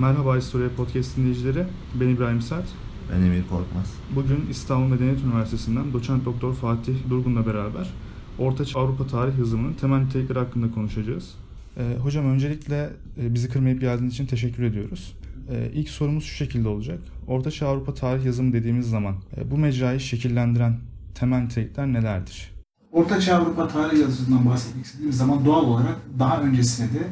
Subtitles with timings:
[0.00, 1.64] Merhaba Historia Podcast dinleyicileri.
[2.00, 2.64] Ben İbrahim Sert.
[3.12, 3.94] Ben Emir Korkmaz.
[4.14, 7.90] Bugün İstanbul Medeniyet Üniversitesi'nden doçent doktor Fatih Durgun'la beraber
[8.38, 11.34] Ortaçağ Avrupa tarih yazımının temel nitelikleri hakkında konuşacağız.
[11.76, 12.90] Ee, hocam öncelikle
[13.20, 15.16] e, bizi kırmayıp geldiğiniz için teşekkür ediyoruz.
[15.50, 16.98] Ee, ilk sorumuz şu şekilde olacak.
[17.26, 20.78] Ortaçağ Avrupa tarih yazımı dediğimiz zaman e, bu mecrayı şekillendiren
[21.14, 22.52] temel nitelikler nelerdir?
[22.92, 27.06] Ortaçağ Avrupa tarih yazısından bahsetmek istediğimiz zaman doğal olarak daha öncesine de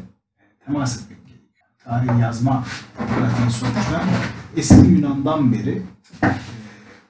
[0.67, 1.28] temas etmek.
[1.89, 2.65] Tarih yazma
[2.97, 4.05] pratiği sonuçta
[4.57, 5.83] eski Yunan'dan beri
[6.23, 6.29] e,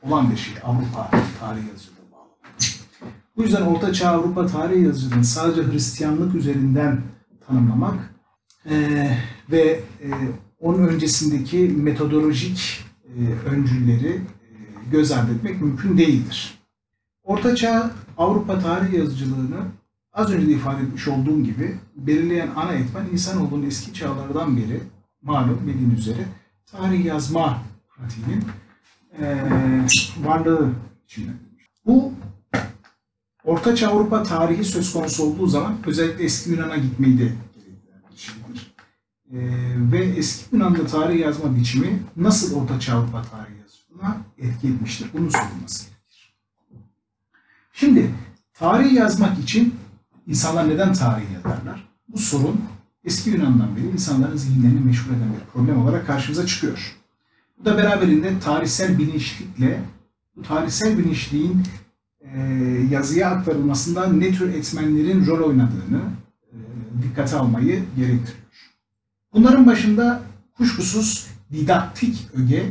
[0.02, 0.54] olan bir şey.
[0.64, 1.10] Avrupa
[1.40, 2.28] tarih yazıcılığı bağlı.
[3.36, 7.00] Bu yüzden Ortaçağ Avrupa tarih yazıcılığını sadece Hristiyanlık üzerinden
[7.46, 8.14] tanımlamak
[8.70, 8.76] e,
[9.50, 10.08] ve e,
[10.60, 14.20] onun öncesindeki metodolojik e, öncülleri
[14.90, 16.58] göz ardı etmek mümkün değildir.
[17.24, 19.58] Ortaçağ Avrupa tarih yazıcılığını
[20.18, 24.80] az önce de ifade etmiş olduğum gibi belirleyen ana etmen insanoğlunun eski çağlardan beri
[25.22, 26.24] malum bildiğiniz üzere
[26.66, 27.62] tarih yazma
[27.96, 28.44] pratiğinin
[29.20, 29.86] eee
[30.24, 30.70] varlığı
[31.04, 31.38] içindedir.
[31.86, 32.12] Bu
[33.44, 37.32] Ortaçağ Avrupa tarihi söz konusu olduğu zaman özellikle eski Yunan'a gitmeyi de
[38.16, 38.74] şeydir.
[39.32, 45.10] Eee, ve eski Yunan'da tarih yazma biçimi nasıl Ortaçağ Avrupa tarih yazıcılığına etki etmiştir?
[45.14, 46.34] Bunun sorulması gerekir.
[47.72, 48.10] Şimdi
[48.54, 49.74] tarih yazmak için
[50.28, 51.88] insanlar neden tarih yazarlar?
[52.08, 52.60] Bu sorun
[53.04, 56.96] eski Yunan'dan beri insanların zihinlerini meşgul eden bir problem olarak karşımıza çıkıyor.
[57.58, 59.80] Bu da beraberinde tarihsel bilinçlikle
[60.36, 61.62] bu tarihsel bilinçliğin
[62.20, 62.40] e,
[62.90, 66.02] yazıya aktarılmasında ne tür etmenlerin rol oynadığını
[66.52, 66.56] e,
[67.02, 68.38] dikkate almayı gerektiriyor.
[69.32, 70.22] Bunların başında
[70.56, 72.70] kuşkusuz didaktik öge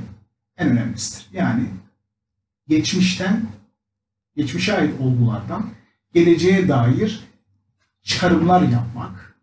[0.57, 1.27] en önemlisidir.
[1.33, 1.63] Yani
[2.67, 3.45] geçmişten
[4.35, 5.69] geçmişe ait olgulardan
[6.13, 7.26] geleceğe dair
[8.07, 9.35] çıkarımlar yapmak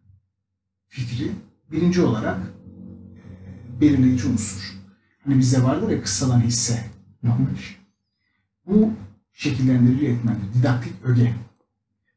[0.88, 1.32] fikri
[1.72, 4.74] birinci olarak e, belirleyici unsur.
[5.24, 6.84] Hani bizde vardır ya kıssadan hisse
[7.22, 7.80] yanlış.
[8.66, 8.92] Bu
[9.32, 10.54] şekillendirici etmendir.
[10.54, 11.34] Didaktik öge.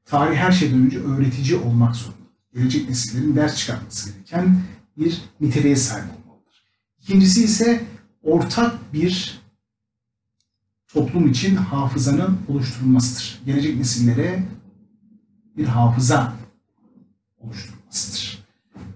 [0.06, 2.18] Tarih her şeyden önce öğretici olmak zorunda.
[2.53, 4.62] Gelecek nesillerin ders çıkartması gereken
[4.97, 6.63] bir niteliğe sahip olmalıdır.
[7.02, 7.86] İkincisi ise
[8.24, 9.41] ortak bir
[10.88, 13.41] toplum için hafızanın oluşturulmasıdır.
[13.46, 14.44] Gelecek nesillere
[15.57, 16.34] bir hafıza
[17.40, 18.45] oluşturulmasıdır.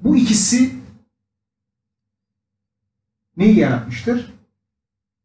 [0.04, 0.76] Bu ikisi
[3.38, 4.34] neyi yaratmıştır?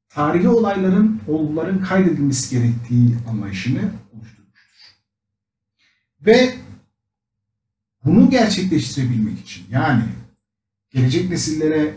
[0.09, 4.97] Tarihi olayların, olguların kaydedilmesi gerektiği anlayışını oluşturmuştur.
[6.21, 6.55] Ve
[8.05, 10.05] bunu gerçekleştirebilmek için yani
[10.91, 11.95] gelecek nesillere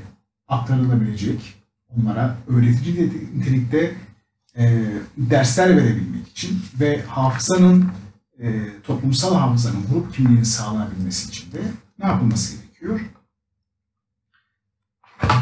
[0.47, 1.55] aktarılabilecek,
[1.89, 3.95] onlara öğretici nitelikte
[4.57, 4.85] e,
[5.17, 7.91] dersler verebilmek için ve hafızanın
[8.39, 11.61] e, toplumsal hafızanın grup kimliğini sağlanabilmesi için de
[11.99, 12.99] ne yapılması gerekiyor?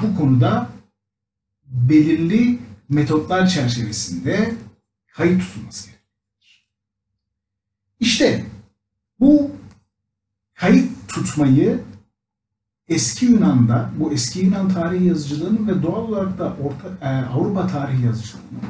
[0.03, 0.69] Bu konuda
[1.65, 2.59] belirli
[2.89, 4.53] metotlar çerçevesinde
[5.13, 6.07] kayıt tutulması gerekiyor.
[7.99, 8.45] İşte
[9.19, 9.51] bu
[10.53, 11.79] kayıt tutmayı
[12.87, 18.05] eski Yunan'da, bu eski Yunan tarihi yazıcılığının ve doğal olarak da Orta, e, Avrupa tarihi
[18.05, 18.61] yazıcılığının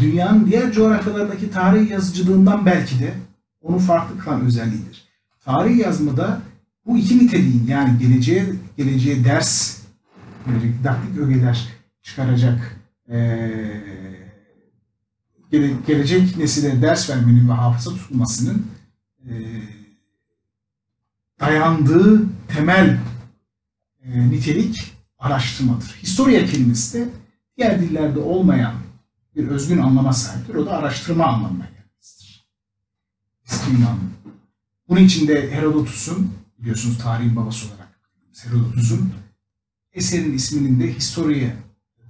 [0.00, 3.14] dünyanın diğer coğrafyalarındaki tarih yazıcılığından belki de
[3.60, 5.04] onu farklı kılan özelliğidir.
[5.44, 6.42] Tarih yazmada
[6.86, 9.80] bu iki niteliğin yani geleceğe geleceğe ders
[10.46, 11.68] verecek, didaktik ögeler
[12.02, 12.76] çıkaracak
[13.08, 13.80] ee,
[15.50, 18.66] gele, gelecek nesile ders vermenin ve hafıza tutulmasının
[19.28, 19.32] e,
[21.40, 22.98] dayandığı temel
[24.04, 25.98] e, nitelik araştırmadır.
[26.02, 27.08] Historia kelimesi de
[27.56, 28.74] diğer dillerde olmayan
[29.36, 30.54] bir özgün anlama sahiptir.
[30.54, 31.79] O da araştırma anlamına gelmesidir.
[33.72, 33.98] Yunan.
[34.88, 37.88] Bunun içinde Herodotus'un, biliyorsunuz tarihin babası olarak
[38.44, 39.12] Herodotus'un
[39.92, 41.50] eserin isminin de Historia,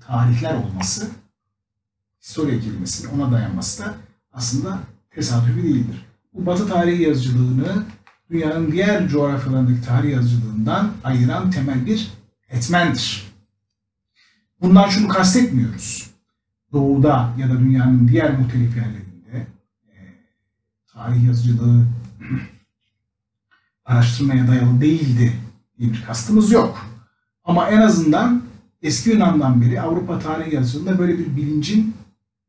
[0.07, 1.11] tarihler olması,
[2.23, 3.95] Historia kelimesinin ona dayanması da
[4.33, 4.81] aslında
[5.11, 6.07] tesadüfi değildir.
[6.35, 7.85] Bu Batı tarihi yazıcılığını
[8.31, 12.11] dünyanın diğer coğrafyalarındaki tarih yazıcılığından ayıran temel bir
[12.49, 13.33] etmendir.
[14.61, 16.11] Bundan şunu kastetmiyoruz.
[16.73, 19.10] Doğuda ya da dünyanın diğer muhtelif yerlerinde
[20.95, 21.85] tarih yazıcılığı
[23.85, 25.33] araştırmaya dayalı değildi
[25.79, 26.87] diye bir kastımız yok.
[27.45, 28.43] Ama en azından
[28.83, 31.95] eski Yunan'dan beri Avrupa tarih yazıcılığında böyle bir bilincin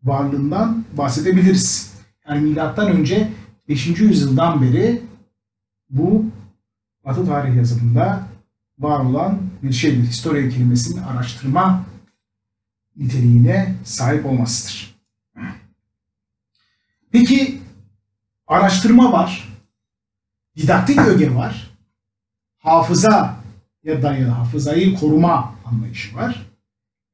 [0.04, 1.94] varlığından bahsedebiliriz.
[2.28, 3.32] Yani milattan önce
[3.70, 3.88] 5.
[3.88, 5.02] yüzyıldan beri
[5.90, 6.26] bu
[7.06, 8.28] Batı tarih yazımında
[8.80, 10.04] var olan bir şeydir.
[10.04, 11.86] Historia kelimesinin araştırma
[12.98, 14.96] niteliğine sahip olmasıdır.
[17.12, 17.61] Peki
[18.52, 19.50] araştırma var,
[20.58, 21.72] didaktik öge var,
[22.58, 23.36] hafıza
[23.86, 26.46] dayalı hafızayı koruma anlayışı var.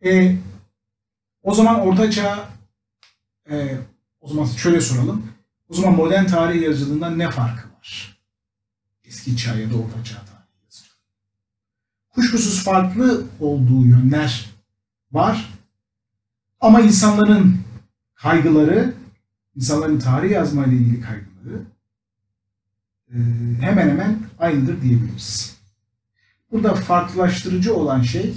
[0.06, 0.36] E,
[1.44, 2.50] o zaman Orta Çağ
[3.50, 3.78] e,
[4.22, 5.32] o zaman şöyle soralım.
[5.70, 8.20] O zaman modern tarih yazıcılığından ne farkı var?
[9.04, 10.98] Eski çağ ya da Orta Çağ tarih yazıcılığı.
[12.10, 14.46] Kuşkusuz farklı olduğu yönler
[15.12, 15.54] var.
[16.62, 17.62] Ama insanların
[18.16, 18.94] kaygıları,
[19.58, 21.62] insanların tarih yazma ilgili kaygıları
[23.10, 23.18] e,
[23.62, 25.58] hemen hemen aynıdır diyebiliriz.
[26.52, 28.34] Burada farklılaştırıcı olan şey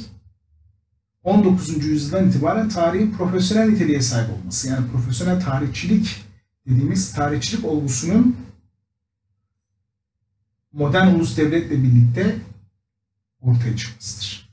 [1.25, 1.85] 19.
[1.85, 4.69] yüzyıldan itibaren tarihin profesyonel niteliğe sahip olması.
[4.69, 6.25] Yani profesyonel tarihçilik
[6.67, 8.37] dediğimiz tarihçilik olgusunun
[10.73, 12.37] modern ulus devletle birlikte
[13.41, 14.51] ortaya çıkmasıdır.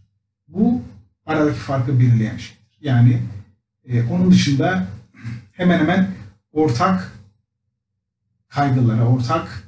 [0.48, 0.81] Bu
[1.25, 2.78] aradaki farkı belirleyen şeydir.
[2.81, 3.22] Yani
[3.86, 4.88] e, onun dışında
[5.52, 6.17] hemen hemen
[6.57, 7.12] ortak
[8.50, 9.63] kaygılara, ortak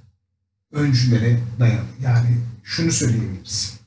[0.72, 1.88] öncülere dayalı.
[2.02, 3.80] Yani şunu söyleyebiliriz.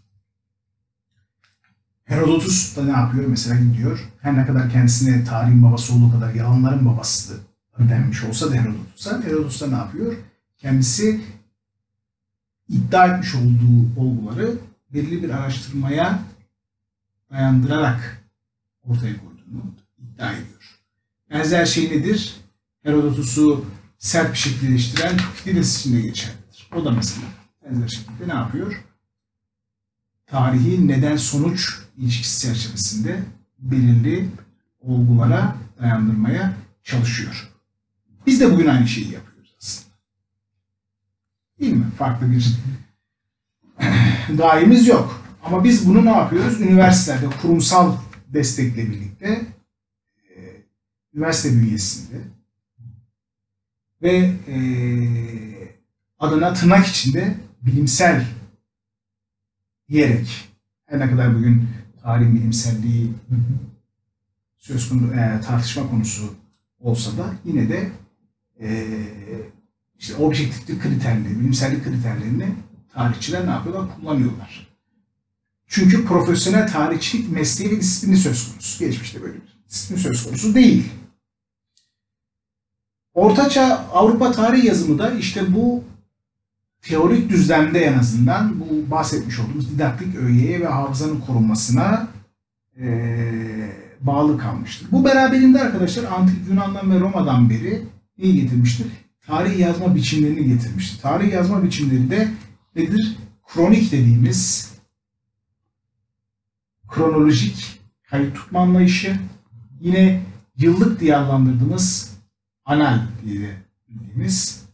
[2.04, 3.26] Herodotus da ne yapıyor?
[3.26, 4.08] Mesela gidiyor.
[4.20, 7.40] Her ne kadar kendisine tarihin babası olduğu kadar yalanların babası
[7.78, 10.16] denmiş olsa da Herodotus'a, Herodotus da ne yapıyor?
[10.58, 11.20] Kendisi
[12.69, 14.58] iddia etmiş olduğu olguları
[14.94, 16.19] belirli bir araştırmaya
[17.31, 18.22] dayandırarak
[18.84, 20.78] ortaya koyduğunu iddia ediyor.
[21.31, 22.41] Benzer şey nedir?
[22.82, 23.64] Herodotus'u
[23.99, 26.70] sert bir şekilde eleştiren Tukidides için de geçerlidir.
[26.76, 27.26] O da mesela
[27.64, 28.84] benzer şekilde ne yapıyor?
[30.26, 33.23] Tarihi neden-sonuç ilişkisi çerçevesinde
[33.58, 34.29] belirli
[34.81, 37.52] olgulara dayandırmaya çalışıyor.
[38.26, 39.96] Biz de bugün aynı şeyi yapıyoruz aslında.
[41.61, 41.87] Değil mi?
[41.99, 42.56] Farklı bir
[44.37, 45.23] gayemiz yok.
[45.43, 46.61] Ama biz bunu ne yapıyoruz?
[46.61, 47.96] Üniversitelerde kurumsal
[48.28, 49.46] destekle birlikte
[50.37, 50.37] e,
[51.14, 52.20] üniversite bünyesinde
[54.02, 54.56] ve e,
[56.19, 58.26] adına tırnak içinde bilimsel
[59.88, 60.49] diyerek
[60.87, 61.69] her ne kadar bugün
[62.02, 63.12] tarih bilimselliği
[64.58, 66.34] söz konusu e, tartışma konusu
[66.81, 67.90] olsa da yine de
[68.60, 68.87] e,
[69.99, 72.54] işte objektiflik kriterleri, bilimsellik kriterlerini
[72.94, 73.96] tarihçiler ne yapıyorlar?
[73.96, 74.72] Kullanıyorlar.
[75.66, 78.84] Çünkü profesyonel tarihçilik mesleği ve disiplini söz konusu.
[78.84, 80.93] Geçmişte böyle bir disiplin söz konusu değil.
[83.14, 85.85] Ortaçağ Avrupa tarih yazımı da işte bu
[86.82, 92.09] teorik düzlemde en azından bu bahsetmiş olduğumuz didaktik öğeye ve hafızanın korunmasına
[92.81, 92.88] e,
[94.00, 94.88] bağlı kalmıştır.
[94.93, 97.82] Bu beraberinde arkadaşlar Antik Yunan'dan ve Roma'dan beri
[98.19, 98.87] neyi getirmiştir?
[99.26, 101.00] Tarih yazma biçimlerini getirmiştir.
[101.00, 102.29] Tarih yazma biçimleri de
[102.76, 103.17] nedir?
[103.55, 104.73] Kronik dediğimiz
[106.88, 107.81] kronolojik
[108.11, 109.17] kayıt tutma anlayışı,
[109.81, 110.23] yine
[110.56, 112.12] yıllık diye adlandırdığımız
[112.64, 113.56] anal diye
[113.88, 114.64] bildiğimiz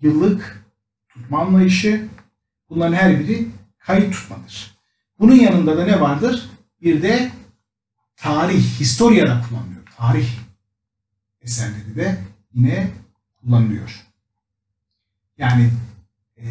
[0.00, 0.64] yıllık
[1.08, 2.08] tutma anlayışı
[2.70, 4.76] bunların her biri kayıt tutmadır.
[5.18, 6.50] Bunun yanında da ne vardır?
[6.82, 7.32] Bir de
[8.16, 9.82] tarih, historia da kullanılıyor.
[9.96, 10.28] Tarih
[11.40, 12.18] eserleri de
[12.54, 12.90] yine
[13.40, 14.06] kullanılıyor.
[15.38, 15.70] Yani
[16.36, 16.46] e,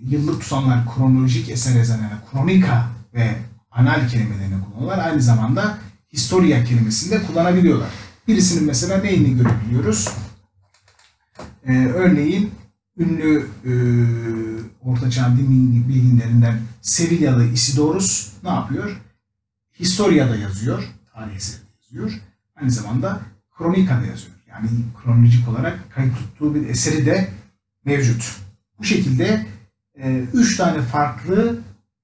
[0.00, 3.36] yıllık tutanlar kronolojik eser yazanlara kronika ve
[3.70, 5.06] anal kelimelerini kullanıyorlar.
[5.06, 5.78] Aynı zamanda
[6.12, 7.90] historia kelimesini de kullanabiliyorlar.
[8.28, 10.08] Birisinin mesela neyini görebiliyoruz?
[11.66, 12.50] Ee, örneğin
[12.98, 13.72] ünlü e,
[14.84, 19.00] Ortaçağ din bilginlerinden Sevilyalı Isidorus ne yapıyor?
[19.80, 20.82] Historia'da yazıyor,
[21.14, 22.20] tarih eserinde yazıyor.
[22.56, 23.20] Aynı zamanda
[23.58, 24.36] Kronika'da yazıyor.
[24.48, 24.68] Yani
[25.02, 27.28] kronolojik olarak kayıt tuttuğu bir eseri de
[27.84, 28.36] mevcut.
[28.78, 29.46] Bu şekilde
[29.94, 31.60] e, üç tane farklı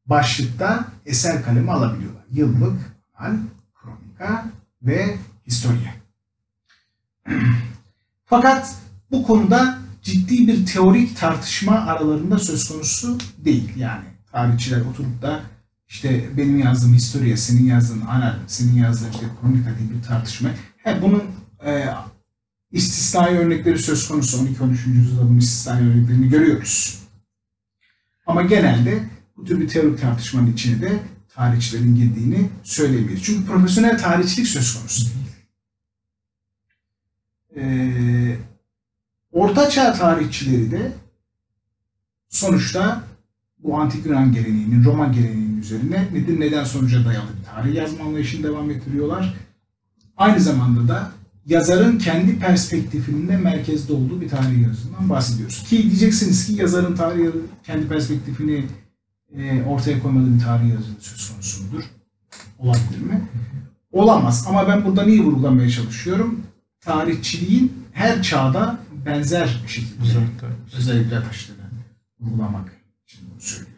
[0.07, 2.25] başlıkta eser kalemi alabiliyorlar.
[2.33, 2.79] Yıllık,
[3.19, 3.37] anal,
[3.75, 4.47] kronika
[4.83, 5.98] ve historia.
[8.25, 8.75] Fakat
[9.11, 13.73] bu konuda ciddi bir teorik tartışma aralarında söz konusu değil.
[13.77, 15.41] Yani tarihçiler oturup da
[15.89, 20.51] işte benim yazdığım historia, senin yazdığın anal, senin yazdığın işte kronika diye bir tartışma.
[20.77, 21.23] He, bunun
[21.67, 21.85] e,
[22.73, 24.37] istisnai örnekleri söz konusu.
[24.37, 24.89] 12-13.
[24.89, 26.99] yüzyılda bunun istisnai örneklerini görüyoruz.
[28.27, 29.05] Ama genelde
[29.37, 31.01] bu tür bir teorik tartışmanın içine de
[31.35, 33.23] tarihçilerin girdiğini söyleyemeyiz.
[33.23, 35.28] Çünkü profesyonel tarihçilik söz konusu değil.
[37.57, 38.37] Ee,
[39.33, 40.93] Orta Çağ tarihçileri de
[42.29, 43.03] sonuçta
[43.59, 48.43] bu antik Yunan geleneğinin, Roma geleneğinin üzerine nedir neden sonuca dayalı bir tarih yazma anlayışını
[48.43, 49.35] devam ettiriyorlar.
[50.17, 51.11] Aynı zamanda da
[51.47, 55.63] yazarın kendi perspektifinde merkezde olduğu bir tarih yazısından bahsediyoruz.
[55.63, 57.29] Ki diyeceksiniz ki yazarın tarih
[57.65, 58.65] kendi perspektifini
[59.37, 61.85] e, ortaya koymadığı bir tarih yazısı söz konusu mudur?
[62.59, 63.29] Olabilir mi?
[63.93, 64.47] Olamaz.
[64.49, 66.41] Ama ben burada neyi vurgulamaya çalışıyorum?
[66.89, 71.63] tarihçiliğin her çağda benzer şekilde özellikler, özellikler taşlarını
[72.21, 72.73] vurgulamak
[73.07, 73.75] için bunu söylüyorum.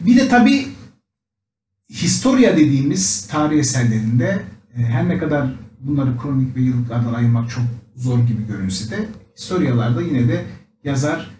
[0.00, 0.68] Bir de tabi
[1.90, 4.42] historia dediğimiz tarih eserlerinde
[4.76, 7.64] e, her ne kadar bunları kronik ve yıllıklardan ayırmak çok
[7.96, 10.46] zor gibi görünse de historialarda yine de
[10.84, 11.30] yazar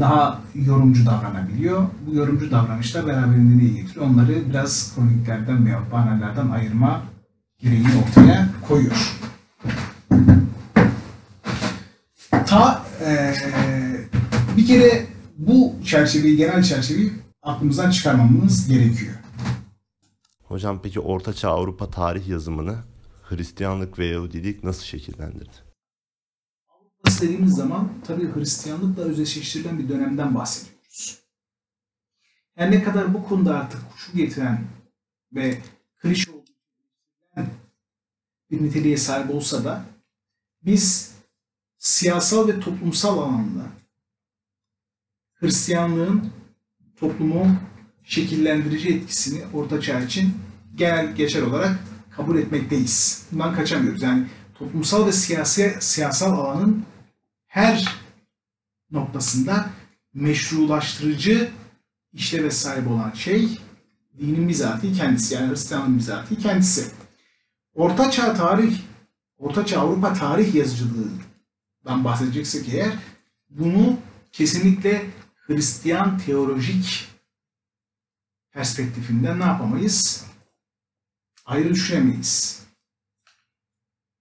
[0.00, 1.86] daha yorumcu davranabiliyor.
[2.06, 4.06] Bu yorumcu davranışlar beraberinde neyi getiriyor?
[4.06, 7.02] Onları biraz kroniklerden veya bahanelerden ayırma
[7.58, 9.18] gereğini ortaya koyuyor.
[12.46, 13.34] Ta e,
[14.56, 15.06] bir kere
[15.38, 19.14] bu çerçeveyi, genel çerçeveyi aklımızdan çıkarmamız gerekiyor.
[20.42, 22.76] Hocam peki Ortaçağ Avrupa tarih yazımını
[23.22, 25.71] Hristiyanlık ve Yahudilik nasıl şekillendirdi?
[27.02, 31.18] Avrupa'sı dediğimiz zaman tabii Hristiyanlıkla özdeşleştirilen bir dönemden bahsediyoruz.
[32.54, 34.64] Her ne kadar bu konuda artık kuşu getiren
[35.32, 35.58] ve
[35.96, 36.42] klişe olduğu
[38.50, 39.84] bir niteliğe sahip olsa da
[40.62, 41.14] biz
[41.78, 43.66] siyasal ve toplumsal alanda
[45.34, 46.32] Hristiyanlığın
[46.96, 47.56] toplumu
[48.04, 50.34] şekillendirici etkisini Orta Çağ için
[50.74, 51.78] genel geçer olarak
[52.10, 53.26] kabul etmekteyiz.
[53.32, 54.02] Bundan kaçamıyoruz.
[54.02, 56.91] Yani toplumsal ve siyasi siyasal alanın
[57.52, 57.88] her
[58.90, 59.70] noktasında
[60.14, 61.50] meşrulaştırıcı
[62.12, 63.58] işleve sahip olan şey
[64.18, 66.92] dinin bizatihi kendisi yani Hristiyanlığın bizatihi kendisi.
[67.74, 68.80] Orta Çağ tarih,
[69.38, 72.92] Orta Çağ Avrupa tarih yazıcılığından bahsedeceksek eğer
[73.50, 73.98] bunu
[74.32, 77.08] kesinlikle Hristiyan teolojik
[78.50, 80.26] perspektifinden ne yapamayız?
[81.46, 82.62] Ayrı düşünemeyiz.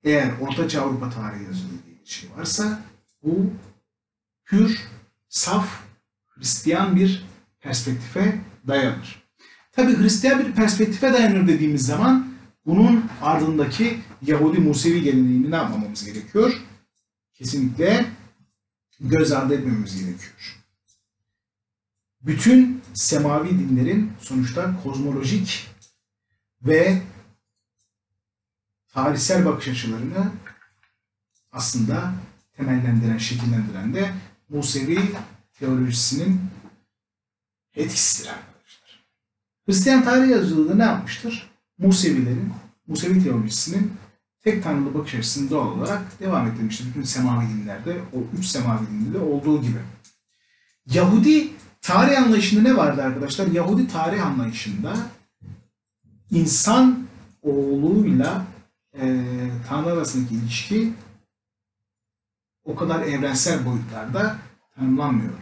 [0.04, 2.91] Eğer Ortaçağ Avrupa tarihi yazılı diye bir şey varsa
[3.24, 3.54] bu
[4.46, 4.80] pür,
[5.30, 5.84] saf,
[6.28, 7.26] Hristiyan bir
[7.60, 9.24] perspektife dayanır.
[9.72, 12.34] Tabi Hristiyan bir perspektife dayanır dediğimiz zaman
[12.66, 16.62] bunun ardındaki Yahudi Musevi geleneğini ne yapmamamız gerekiyor?
[17.34, 18.06] Kesinlikle
[19.00, 20.62] göz ardı etmemiz gerekiyor.
[22.22, 25.68] Bütün semavi dinlerin sonuçta kozmolojik
[26.62, 27.02] ve
[28.88, 30.32] tarihsel bakış açılarını
[31.52, 32.14] aslında
[32.58, 34.12] temellendiren, şekillendiren de
[34.50, 35.00] Musevi
[35.60, 36.42] teolojisinin
[37.76, 39.06] etkisidir arkadaşlar.
[39.66, 41.50] Hristiyan tarih yazıcılığı ne yapmıştır?
[41.78, 42.54] Musevilerin,
[42.88, 43.94] Musevi teolojisinin
[44.44, 46.88] tek tanrılı bakış açısını doğal olarak devam ettirmiştir.
[46.90, 49.78] Bütün semavi dinlerde, o üç semavi dinde de olduğu gibi.
[50.86, 51.50] Yahudi
[51.82, 53.48] tarih anlayışında ne vardı arkadaşlar?
[53.48, 54.94] Yahudi tarih anlayışında
[56.32, 57.08] insan
[57.42, 58.46] oğluyla
[58.94, 59.26] e,
[59.70, 60.94] Tanrı arasındaki ilişki
[62.72, 64.38] o kadar evrensel boyutlarda
[64.76, 65.42] tanımlanmıyordu.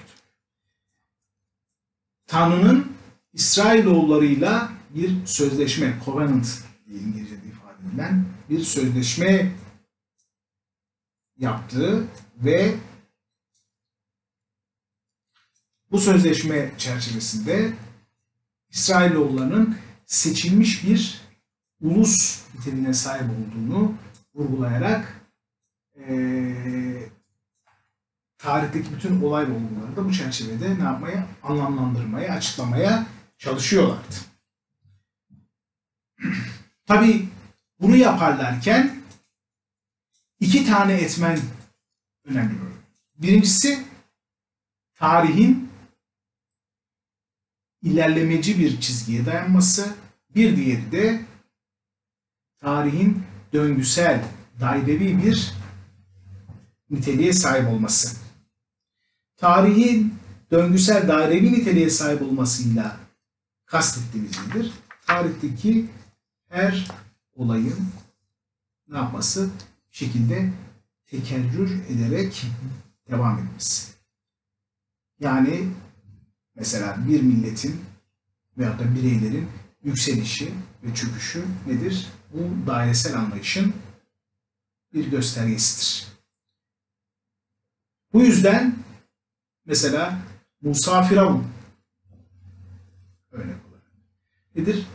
[2.27, 2.91] Tanrı'nın
[3.33, 9.51] İsrailoğullarıyla bir sözleşme, covenant diye İngilizce'de ifade edilen bir sözleşme
[11.38, 12.07] yaptığı
[12.38, 12.75] ve
[15.91, 17.74] bu sözleşme çerçevesinde
[18.69, 21.21] İsrailoğullarının seçilmiş bir
[21.81, 23.93] ulus niteliğine sahip olduğunu
[24.36, 25.21] vurgulayarak
[25.98, 27.19] eee
[28.39, 29.53] tarihteki bütün olay ve
[29.96, 31.27] da bu çerçevede ne yapmaya?
[31.43, 33.05] Anlamlandırmaya, açıklamaya
[33.38, 34.15] çalışıyorlardı.
[36.86, 37.27] Tabii
[37.79, 39.01] bunu yaparlarken
[40.39, 41.39] iki tane etmen
[42.25, 42.55] önemli.
[43.15, 43.86] Birincisi
[44.96, 45.69] tarihin
[47.81, 49.96] ilerlemeci bir çizgiye dayanması,
[50.36, 51.22] bir diğeri de
[52.58, 54.24] tarihin döngüsel,
[54.60, 55.53] dairevi bir
[56.89, 58.28] niteliğe sahip olması.
[59.39, 60.15] Tarihin
[60.51, 62.98] döngüsel dairevi niteliğe sahip olmasıyla
[63.65, 64.74] kastettiğimiz nedir?
[65.08, 65.86] Tarihteki
[66.50, 66.88] her
[67.36, 67.79] olayın
[68.88, 69.50] ne yapması?
[69.91, 70.50] Bir şekilde
[71.05, 72.46] tekerrür ederek
[73.10, 73.91] devam etmesi.
[75.19, 75.67] Yani
[76.55, 77.81] mesela bir milletin
[78.58, 79.50] veyahut da bireylerin
[79.84, 80.53] yükselişi
[80.84, 82.08] ve çöküşü nedir?
[82.34, 83.74] Bu dairesel anlayışın
[84.93, 86.08] bir göstergesidir.
[88.13, 88.75] Bu yüzden
[89.70, 90.20] mesela
[90.62, 91.48] Musa Firavun
[93.32, 93.92] örnek olarak
[94.56, 94.86] nedir?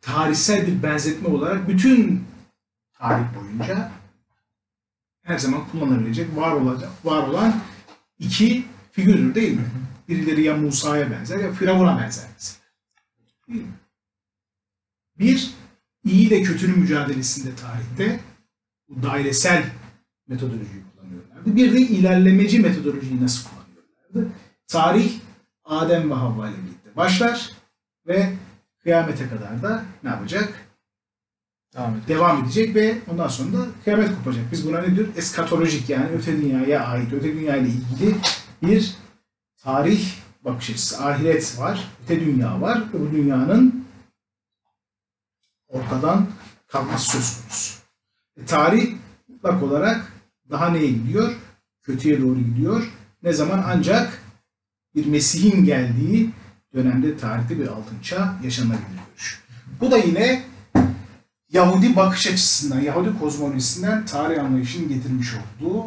[0.00, 2.24] Tarihsel bir benzetme olarak bütün
[2.92, 3.92] tarih boyunca
[5.22, 7.62] her zaman kullanılabilecek, var olacak, var olan
[8.18, 9.70] iki figürdür değil mi?
[10.08, 12.64] Birileri ya Musa'ya benzer ya Firavun'a benzer mesela.
[15.18, 15.54] Bir,
[16.04, 18.20] iyi ile kötünün mücadelesinde tarihte
[18.88, 19.64] bu dairesel
[20.28, 20.93] metodolojiyi.
[21.46, 24.36] Bir de ilerlemeci metodolojiyi nasıl kullanıyorlardı?
[24.66, 25.12] Tarih
[25.64, 27.50] Adem ve Havva ile birlikte başlar
[28.06, 28.32] ve
[28.82, 30.54] kıyamete kadar da ne yapacak?
[31.74, 32.08] Devam edelim.
[32.08, 34.52] Devam edecek ve ondan sonra da kıyamet kopacak.
[34.52, 35.12] Biz buna ne diyoruz?
[35.16, 38.16] Eskatolojik yani öte dünyaya ait, öte dünya ile ilgili
[38.62, 38.94] bir
[39.56, 43.84] tarih bakış açısı, ahiret var, öte dünya var ve bu dünyanın
[45.68, 46.26] ortadan
[46.66, 47.80] kalkması söz konusu.
[48.36, 48.96] E, tarih
[49.28, 50.12] mutlak olarak
[50.50, 51.34] daha neye gidiyor?
[51.82, 52.92] Kötüye doğru gidiyor.
[53.22, 53.64] Ne zaman?
[53.66, 54.22] Ancak
[54.94, 56.30] bir Mesih'in geldiği
[56.74, 59.42] dönemde tarihte bir altın çağ yaşanabilir görüş.
[59.80, 60.42] Bu da yine
[61.48, 65.86] Yahudi bakış açısından, Yahudi kozmolojisinden tarih anlayışının getirmiş olduğu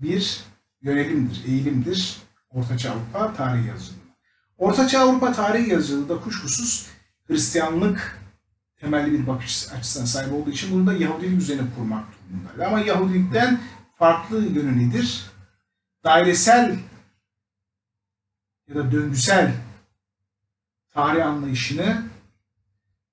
[0.00, 0.40] bir
[0.82, 2.16] yönelimdir, eğilimdir
[2.50, 3.96] Ortaçağ Avrupa tarih yazıcılığı.
[4.58, 6.86] Ortaçağ Avrupa tarih yazıcılığı da kuşkusuz
[7.26, 8.20] Hristiyanlık
[8.80, 12.66] temelli bir bakış açısına sahip olduğu için bunu da Yahudilik üzerine kurmak durumundaydı.
[12.66, 13.60] Ama Yahudilikten
[13.98, 15.26] farklı yönü nedir?
[16.04, 16.78] Dairesel
[18.68, 19.52] ya da döngüsel
[20.90, 22.02] tarih anlayışını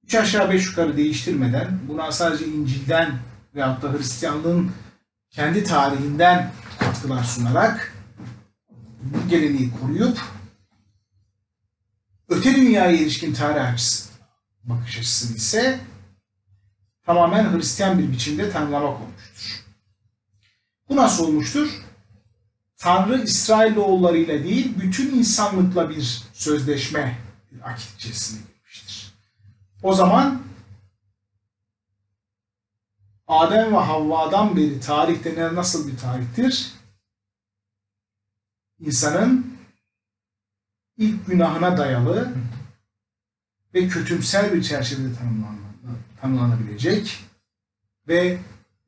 [0.04, 3.20] üç aşağı beş yukarı değiştirmeden buna sadece İncil'den
[3.56, 4.72] veyahut da Hristiyanlığın
[5.30, 7.94] kendi tarihinden katkılar sunarak
[9.02, 10.18] bu geleneği koruyup
[12.30, 14.10] öte dünyaya ilişkin tarih açısı,
[14.64, 15.80] bakış açısını ise
[17.06, 19.13] tamamen Hristiyan bir biçimde tanımlamak olmuştur.
[20.90, 21.70] Bu nasıl olmuştur?
[22.78, 27.18] Tanrı İsrailoğullarıyla değil, bütün insanlıkla bir sözleşme,
[27.52, 29.14] bir akit girmiştir.
[29.84, 30.44] O zaman
[33.28, 36.74] Adem ve Havva'dan beri tarihte ne- nasıl bir tarihtir?
[38.80, 39.58] İnsanın
[40.98, 42.34] ilk günahına dayalı
[43.74, 45.58] ve kötümser bir çerçevede tanımlan-
[46.22, 47.20] tanımlanabilecek
[48.08, 48.40] ve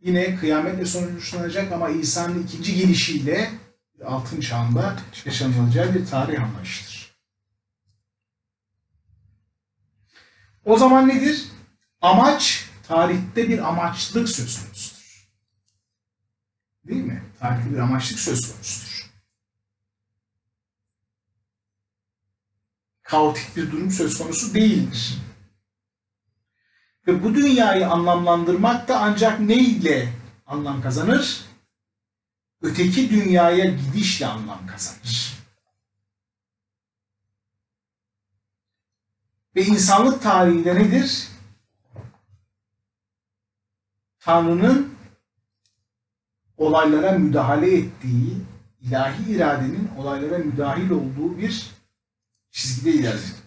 [0.06, 3.52] yine kıyametle sonuçlanacak ama İsa'nın ikinci gelişiyle
[4.06, 7.16] altın çağında yaşanılacağı bir tarih anlayışıdır.
[10.66, 11.46] O zaman nedir?
[12.02, 15.30] Amaç, tarihte bir amaçlılık söz konusudur.
[16.88, 17.24] Değil mi?
[17.40, 19.12] Tarihte bir amaçlık söz konusudur.
[23.04, 25.18] Kaotik bir durum söz konusu değildir.
[27.08, 30.14] Ve bu dünyayı anlamlandırmak da ancak ne ile
[30.48, 31.46] anlam kazanır?
[32.62, 35.36] Öteki dünyaya gidişle anlam kazanır.
[39.56, 41.28] Ve insanlık tarihinde nedir?
[44.20, 44.96] Tanrı'nın
[46.58, 48.38] olaylara müdahale ettiği,
[48.82, 51.72] ilahi iradenin olaylara müdahil olduğu bir
[52.52, 53.45] çizgide ilerliyor.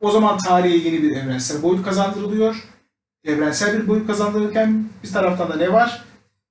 [0.00, 2.64] O zaman tarihe yeni bir evrensel boyut kazandırılıyor.
[3.24, 6.04] Evrensel bir boyut kazandırırken bir taraftan da ne var?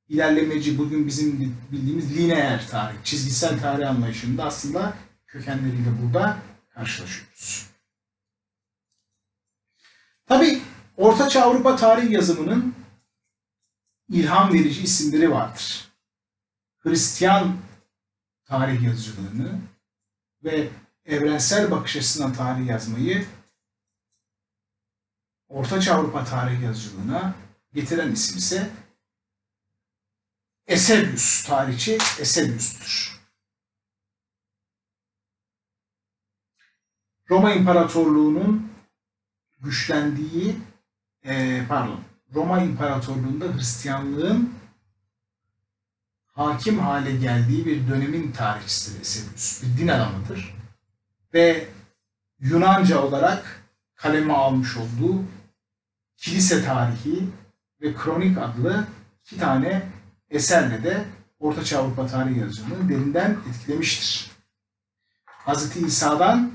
[0.07, 4.93] İlerlemeci, bugün bizim bildiğimiz lineer tarih, çizgisel tarih anlayışında aslında
[5.27, 6.37] kökenleriyle burada
[6.73, 7.69] karşılaşıyoruz.
[10.25, 10.61] Tabi
[10.97, 12.75] Ortaçağ Avrupa tarih yazımının
[14.09, 15.87] ilham verici isimleri vardır.
[16.77, 17.57] Hristiyan
[18.45, 19.59] tarih yazıcılığını
[20.43, 20.69] ve
[21.05, 23.25] evrensel bakış açısından tarih yazmayı
[25.49, 27.35] Ortaçağ Avrupa tarih yazıcılığına
[27.73, 28.69] getiren isim ise
[30.67, 33.21] Esebius, tarihçi Esebius'tur.
[37.29, 38.71] Roma İmparatorluğu'nun
[39.59, 40.55] güçlendiği,
[41.23, 41.99] e, pardon,
[42.33, 44.55] Roma İmparatorluğu'nda Hristiyanlığın
[46.27, 49.63] hakim hale geldiği bir dönemin tarihçisidir Esebius.
[49.63, 50.55] Bir din adamıdır.
[51.33, 51.67] Ve
[52.39, 53.63] Yunanca olarak
[53.95, 55.23] kaleme almış olduğu
[56.17, 57.29] Kilise Tarihi
[57.81, 58.87] ve Kronik adlı
[59.25, 59.91] iki tane
[60.29, 61.05] eserle de
[61.39, 64.31] Ortaçağ Avrupa tarih yazımını derinden etkilemiştir.
[65.25, 65.77] Hz.
[65.77, 66.51] İsa'dan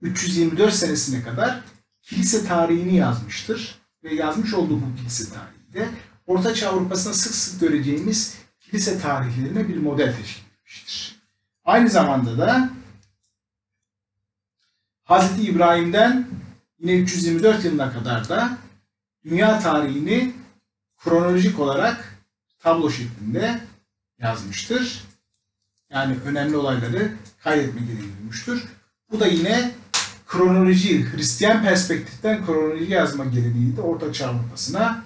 [0.00, 1.64] 324 senesine kadar
[2.02, 5.88] kilise tarihini yazmıştır ve yazmış olduğu bu kilise tarihinde
[6.26, 11.20] Ortaçağ Avrupa'sında sık sık göreceğimiz kilise tarihlerine bir model teşkil etmiştir.
[11.64, 12.70] Aynı zamanda da
[15.04, 15.44] Hz.
[15.44, 16.26] İbrahim'den
[16.78, 18.58] yine 324 yılına kadar da
[19.24, 20.34] dünya tarihini
[20.98, 22.18] kronolojik olarak
[22.58, 23.60] tablo şeklinde
[24.18, 25.04] yazmıştır.
[25.90, 27.12] Yani önemli olayları
[27.42, 28.64] kaydetme gereği duymuştur.
[29.10, 29.72] Bu da yine
[30.26, 35.04] kronoloji, Hristiyan perspektiften kronoloji yazma geleneği de Orta Çağ Avrupa'sına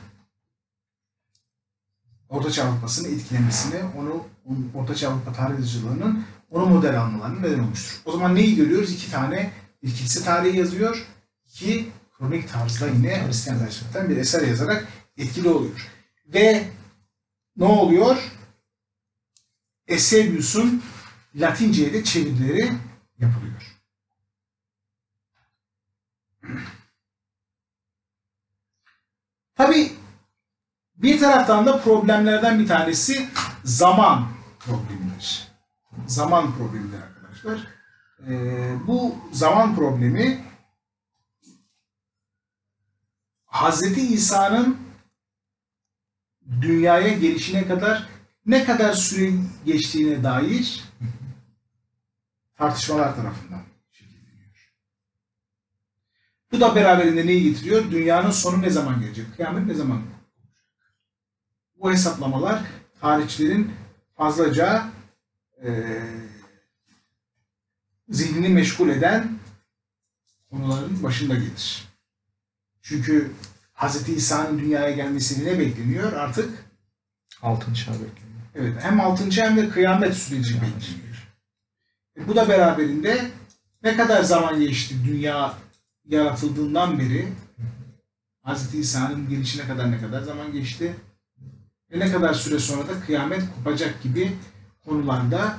[2.29, 4.27] Orta Çağ Avrupa'sını etkilemesini, onu
[4.75, 8.01] Orta Çağ Avrupa tarihçilığının onu model almalarına neden olmuştur.
[8.05, 8.93] O zaman neyi görüyoruz?
[8.93, 11.07] İki tane kilise tarihi yazıyor.
[11.53, 15.91] İki kronik tarzda yine Hristiyan perspektiften bir eser yazarak etkili oluyor.
[16.27, 16.65] Ve
[17.57, 18.33] ne oluyor?
[19.89, 20.83] Eusebius'un
[21.35, 22.73] Latince'ye de çevirileri
[23.19, 23.79] yapılıyor.
[29.55, 29.93] Tabi
[30.97, 33.29] bir taraftan da problemlerden bir tanesi
[33.65, 35.49] zaman problemidir.
[36.07, 37.67] Zaman problemidir arkadaşlar.
[38.29, 40.52] Ee, bu zaman problemi
[43.53, 44.79] Hazreti İsa'nın
[46.61, 48.09] dünyaya gelişine kadar
[48.47, 49.33] ne kadar süre
[49.65, 50.85] geçtiğine dair
[52.57, 54.73] tartışmalar tarafından şekilleniyor.
[56.53, 57.91] Bu da beraberinde neyi getiriyor?
[57.91, 59.37] Dünyanın sonu ne zaman gelecek?
[59.37, 60.21] Kıyamet ne zaman olacak?
[61.77, 62.63] Bu hesaplamalar
[63.01, 63.73] tarihçilerin
[64.17, 64.89] fazlaca
[65.63, 66.03] eee
[68.09, 69.39] zihnini meşgul eden
[70.51, 71.92] konuların başında gelir.
[72.83, 73.31] Çünkü
[73.75, 74.09] Hz.
[74.09, 76.13] İsa'nın dünyaya gelmesini ne bekleniyor?
[76.13, 76.51] Artık
[77.43, 78.43] Altın çağ bekleniyor.
[78.55, 79.31] evet hem 6.
[79.31, 81.29] hem de kıyamet süreci bekleniyor.
[82.19, 83.31] E, bu da beraberinde
[83.83, 85.55] ne kadar zaman geçti dünya
[86.05, 87.29] yaratıldığından beri
[88.45, 88.75] Hz.
[88.75, 90.95] İsa'nın gelişine kadar ne kadar zaman geçti
[91.91, 94.37] ve ne kadar süre sonra da kıyamet kopacak gibi
[94.85, 95.57] konularda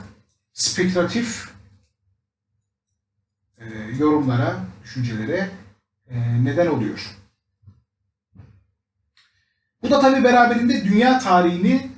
[0.54, 1.50] spekülatif
[3.58, 3.66] e,
[4.00, 5.50] yorumlara, düşüncelere
[6.14, 7.18] neden oluyor.
[9.84, 11.92] Bu da tabi beraberinde dünya tarihini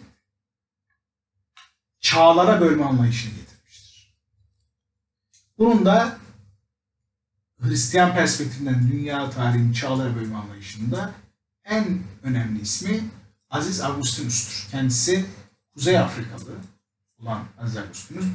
[2.00, 4.16] çağlara bölme anlayışını getirmiştir.
[5.58, 6.18] Bunun da
[7.62, 11.12] Hristiyan perspektifinden dünya tarihini çağlara bölme anlayışında
[11.64, 13.04] en önemli ismi
[13.50, 14.72] Aziz Augustinus'tur.
[14.72, 15.26] Kendisi
[15.74, 16.56] Kuzey Afrikalı
[17.20, 18.26] olan Aziz Augustinus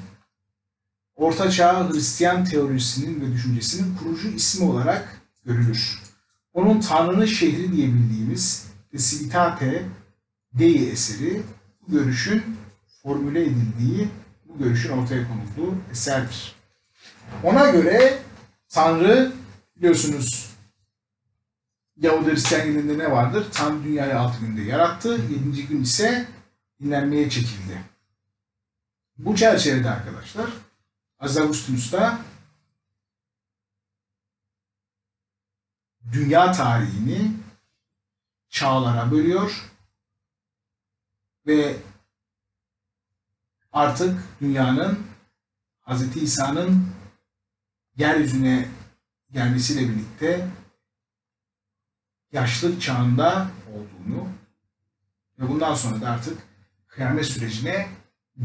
[1.21, 5.99] Orta Çağ Hristiyan teorisinin ve düşüncesinin kurucu ismi olarak görülür.
[6.53, 9.85] Onun Tanrı'nın şehri diye bildiğimiz Civitate
[10.53, 11.43] Dei eseri
[11.83, 12.57] bu görüşün
[13.03, 14.09] formüle edildiği,
[14.45, 16.55] bu görüşün ortaya konulduğu eserdir.
[17.43, 18.19] Ona göre
[18.69, 19.33] Tanrı
[19.77, 20.51] biliyorsunuz
[21.97, 23.47] Yahudi Hristiyan gününde ne vardır?
[23.53, 25.09] Tanrı dünyayı altı günde yarattı.
[25.09, 26.27] Yedinci gün ise
[26.81, 27.85] dinlenmeye çekildi.
[29.19, 30.51] Bu çerçevede arkadaşlar
[31.19, 31.39] Aziz
[36.13, 37.33] dünya tarihini
[38.49, 39.71] çağlara bölüyor
[41.47, 41.77] ve
[43.73, 44.99] artık dünyanın
[45.87, 46.17] Hz.
[46.17, 46.89] İsa'nın
[47.97, 48.69] yeryüzüne
[49.33, 50.49] gelmesiyle birlikte
[52.33, 54.29] yaşlı çağında olduğunu
[55.39, 56.39] ve bundan sonra da artık
[56.89, 57.89] kıyamet sürecine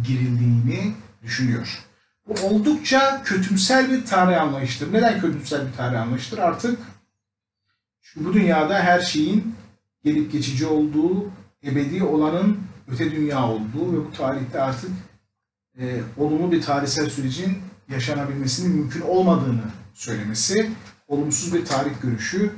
[0.04, 1.86] girildiğini düşünüyor.
[2.28, 4.94] Bu oldukça kötümsel bir tarih anlayıştır.
[4.94, 6.38] Neden kötümsel bir tarih anlayıştır?
[6.38, 6.80] Artık
[8.16, 9.56] çünkü bu dünyada her şeyin
[10.04, 11.32] gelip geçici olduğu,
[11.64, 14.92] ebedi olanın öte dünya olduğu ve bu tarihte artık
[15.80, 17.58] e, olumlu bir tarihsel sürecin
[17.90, 20.72] yaşanabilmesinin mümkün olmadığını söylemesi
[21.08, 22.52] olumsuz bir tarih görüşü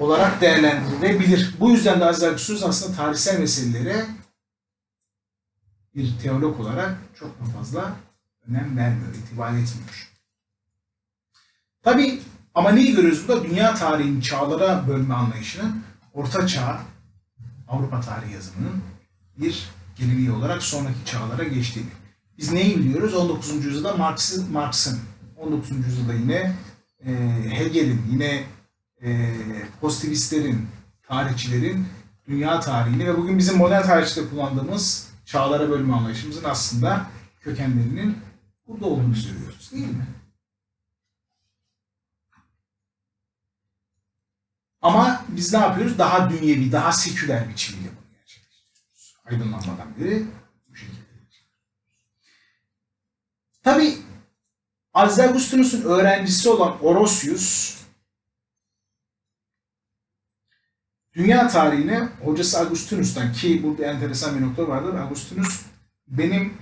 [0.00, 1.54] olarak değerlendirilebilir.
[1.60, 4.06] Bu yüzden de Aziz Aksuz aslında tarihsel meselelere
[5.94, 7.96] bir teolog olarak çok da fazla
[8.48, 10.12] önem vermiyor, itibar etmiyor.
[11.82, 12.20] Tabi
[12.58, 13.44] ama neyi görüyoruz burada?
[13.44, 15.82] Dünya tarihinin çağlara bölme anlayışının
[16.14, 16.80] Orta Çağ,
[17.68, 18.82] Avrupa tarihi yazımının
[19.36, 21.88] bir geleneği olarak sonraki çağlara geçtiğini.
[22.38, 23.14] Biz neyi biliyoruz?
[23.14, 23.64] 19.
[23.64, 24.98] yüzyılda Marx'ın, Marx'ın
[25.36, 25.70] 19.
[25.70, 26.52] yüzyılda yine
[27.06, 27.12] e,
[27.50, 28.44] Hegel'in, yine
[29.02, 29.34] e,
[29.80, 30.68] pozitivistlerin,
[31.08, 31.86] tarihçilerin
[32.28, 37.06] dünya tarihini ve bugün bizim modern tarihçide kullandığımız çağlara bölme anlayışımızın aslında
[37.40, 38.16] kökenlerinin
[38.68, 40.06] burada olduğunu söylüyoruz değil mi?
[44.82, 45.98] Ama biz ne yapıyoruz?
[45.98, 49.16] Daha dünyevi, daha seküler biçimiyle bunu gerçekleştiriyoruz.
[49.24, 50.24] Aydınlanmadan beri
[50.70, 50.98] bu şekilde.
[53.62, 53.98] Tabi
[54.94, 57.78] Aziz Augustinus'un öğrencisi olan Orosius
[61.14, 64.94] dünya tarihine hocası Augustinus'tan ki burada enteresan bir nokta vardır.
[64.94, 65.62] Augustinus
[66.08, 66.58] benim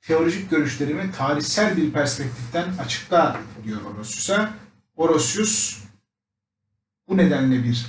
[0.00, 4.54] teolojik görüşlerimi tarihsel bir perspektiften açıkla diyor Orosius'a.
[4.96, 5.85] Orosius
[7.08, 7.86] bu nedenle bir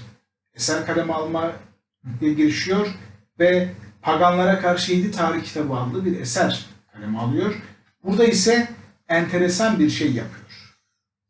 [0.54, 1.56] eser kaleme almaya
[2.22, 2.88] girişiyor
[3.40, 7.56] ve paganlara karşı yedi tarih kitabı adlı bir eser kaleme alıyor.
[8.04, 8.70] Burada ise
[9.08, 10.78] enteresan bir şey yapıyor.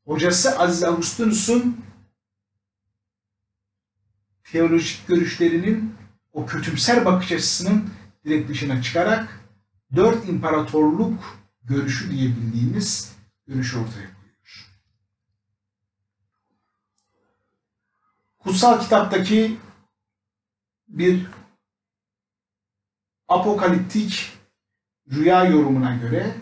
[0.05, 1.85] Hocası Aziz Augustinus'un
[4.43, 5.95] teolojik görüşlerinin
[6.33, 7.89] o kötümser bakış açısının
[8.25, 9.41] direkt dışına çıkarak
[9.95, 13.15] dört imparatorluk görüşü diye bildiğimiz
[13.47, 14.67] görüşü ortaya koyuyor.
[18.47, 19.57] Kutsal kitaptaki
[20.87, 21.27] bir
[23.27, 24.33] apokaliptik
[25.11, 26.35] rüya yorumuna göre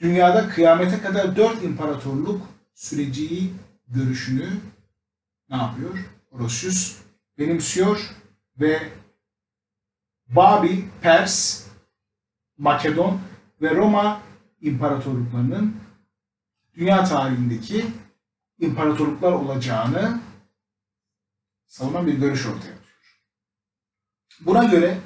[0.00, 2.42] dünyada kıyamete kadar dört imparatorluk
[2.74, 3.52] süreci
[3.88, 4.48] görüşünü
[5.48, 5.98] ne yapıyor?
[6.30, 6.98] Orosius
[7.38, 8.10] benimsiyor
[8.60, 8.92] ve
[10.28, 11.66] Babil, Pers,
[12.58, 13.20] Makedon
[13.62, 14.20] ve Roma
[14.60, 15.76] imparatorluklarının
[16.74, 17.86] dünya tarihindeki
[18.60, 20.29] imparatorluklar olacağını
[21.70, 22.76] savunan bir görüş ortaya atıyor.
[24.40, 24.98] Buna göre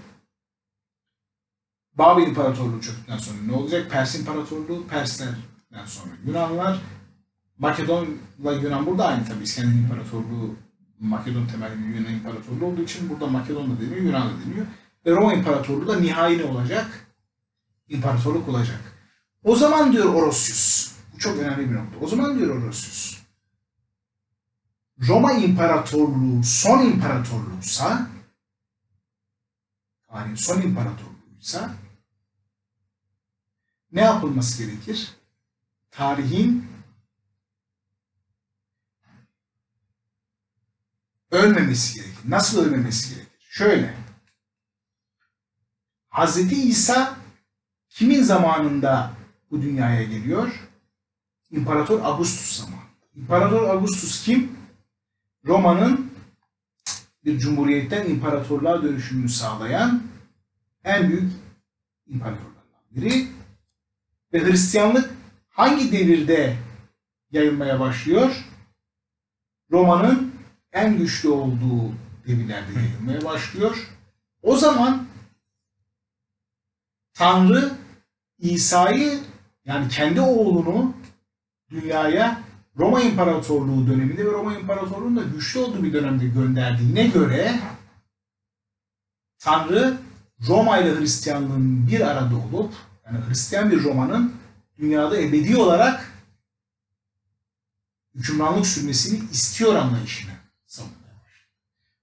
[1.94, 3.90] Babil İmparatorluğu çöktükten sonra ne olacak?
[3.90, 6.80] Pers İmparatorluğu, Perslerden sonra Yunanlar,
[7.58, 9.44] Makedon'la Yunan burada aynı tabii.
[9.44, 10.56] İskender İmparatorluğu
[11.00, 14.66] Makedon temelli Yunan İmparatorluğu olduğu için burada Makedon da deniyor, Yunan da deniyor.
[15.06, 17.06] Ve Roma İmparatorluğu da nihai ne olacak?
[17.88, 18.80] İmparatorluk olacak.
[19.44, 21.98] O zaman diyor Orosius, bu çok önemli bir nokta.
[22.00, 23.13] O zaman diyor Orosius,
[25.08, 28.10] Roma İmparatorluğu son imparatorluğuysa,
[30.08, 31.74] tarihin son imparatorluğuysa
[33.92, 35.14] ne yapılması gerekir?
[35.90, 36.68] Tarihin
[41.30, 42.20] ölmemesi gerekir.
[42.24, 43.46] Nasıl ölmemesi gerekir?
[43.50, 43.94] Şöyle.
[46.08, 47.16] Hazreti İsa
[47.88, 49.10] kimin zamanında
[49.50, 50.68] bu dünyaya geliyor?
[51.50, 52.84] İmparator Augustus zamanı.
[53.14, 54.63] İmparator Augustus kim?
[55.44, 56.12] Roma'nın
[57.24, 60.02] bir cumhuriyetten imparatorluğa dönüşümünü sağlayan
[60.84, 61.32] en büyük
[62.06, 63.26] imparatorlardan biri.
[64.32, 65.14] Ve Hristiyanlık
[65.48, 66.56] hangi devirde
[67.30, 68.44] yayılmaya başlıyor?
[69.70, 70.34] Roma'nın
[70.72, 71.92] en güçlü olduğu
[72.26, 73.90] devirlerde yayılmaya başlıyor.
[74.42, 75.06] O zaman
[77.14, 77.72] Tanrı
[78.38, 79.20] İsa'yı
[79.64, 80.94] yani kendi oğlunu
[81.70, 82.42] dünyaya
[82.78, 87.60] Roma İmparatorluğu döneminde ve Roma İmparatorluğu'nun da güçlü olduğu bir dönemde gönderdiğine göre
[89.38, 89.98] Tanrı
[90.48, 92.74] Roma ile Hristiyanlığın bir arada olup
[93.06, 94.34] yani Hristiyan bir Roma'nın
[94.78, 96.12] dünyada ebedi olarak
[98.14, 100.32] hükümranlık sürmesini istiyor anlayışını
[100.66, 100.88] başladı.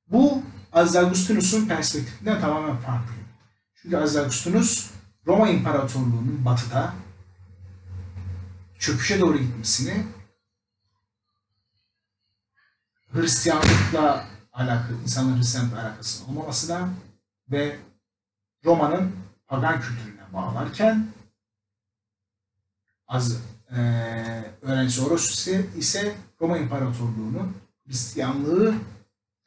[0.07, 3.13] Bu Aziz Augustinus'un perspektifinden tamamen farklı.
[3.75, 4.91] Çünkü Aziz Augustinus
[5.27, 6.93] Roma İmparatorluğu'nun batıda
[8.79, 10.03] çöküşe doğru gitmesini
[13.13, 16.89] Hristiyanlıkla alakalı, insanların Hristiyanlıkla alakası olmamasına
[17.52, 17.80] ve
[18.65, 19.15] Roma'nın
[19.47, 21.08] pagan kültürüne bağlarken
[23.08, 23.80] az e,
[24.62, 25.47] öğrencisi Horus
[25.78, 28.76] ise Roma İmparatorluğu'nun Hristiyanlığıyla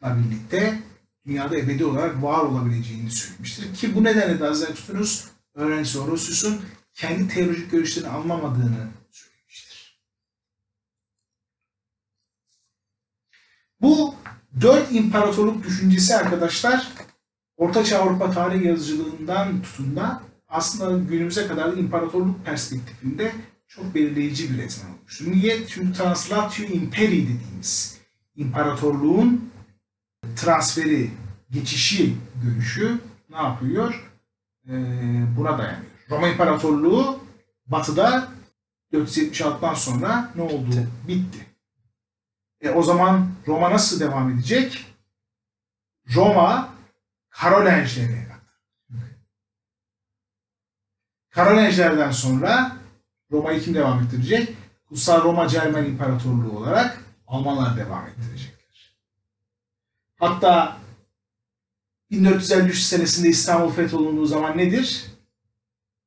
[0.02, 0.82] birlikte
[1.26, 3.74] dünyada ebedi olarak var olabileceğini söylemiştir.
[3.74, 5.24] Ki bu nedenle de Aziz Augustinus
[5.54, 10.00] öğrencisi Horosius'un kendi teolojik görüşlerini anlamadığını söylemiştir.
[13.84, 14.14] Bu
[14.60, 16.88] dört imparatorluk düşüncesi arkadaşlar
[17.56, 23.32] Ortaçağ Avrupa tarih yazıcılığından tutun da aslında günümüze kadar da imparatorluk perspektifinde
[23.68, 25.32] çok belirleyici bir etmen olmuştur.
[25.32, 25.66] Niye?
[25.68, 28.00] Çünkü Translatio Imperi dediğimiz
[28.36, 29.50] imparatorluğun
[30.36, 31.10] transferi,
[31.50, 32.98] geçişi görüşü
[33.30, 34.10] ne yapıyor?
[34.68, 34.72] Ee,
[35.36, 35.90] buna dayanıyor.
[36.10, 37.18] Roma İmparatorluğu
[37.66, 38.28] batıda
[38.92, 40.66] 476'dan sonra ne oldu?
[40.66, 40.88] Bitti.
[41.08, 41.53] Bitti.
[42.60, 44.86] E, o zaman Roma nasıl devam edecek?
[46.14, 46.74] Roma
[47.30, 48.24] Karolinjlere
[51.34, 52.76] Karolinjlerden sonra
[53.30, 54.56] Roma'yı kim devam ettirecek?
[54.88, 58.94] Kutsal Roma Cermen İmparatorluğu olarak Almanlar devam ettirecekler.
[60.18, 60.76] Hatta
[62.10, 65.06] 1453 senesinde İstanbul fetholunduğu zaman nedir?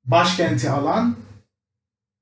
[0.05, 1.15] Başkenti alan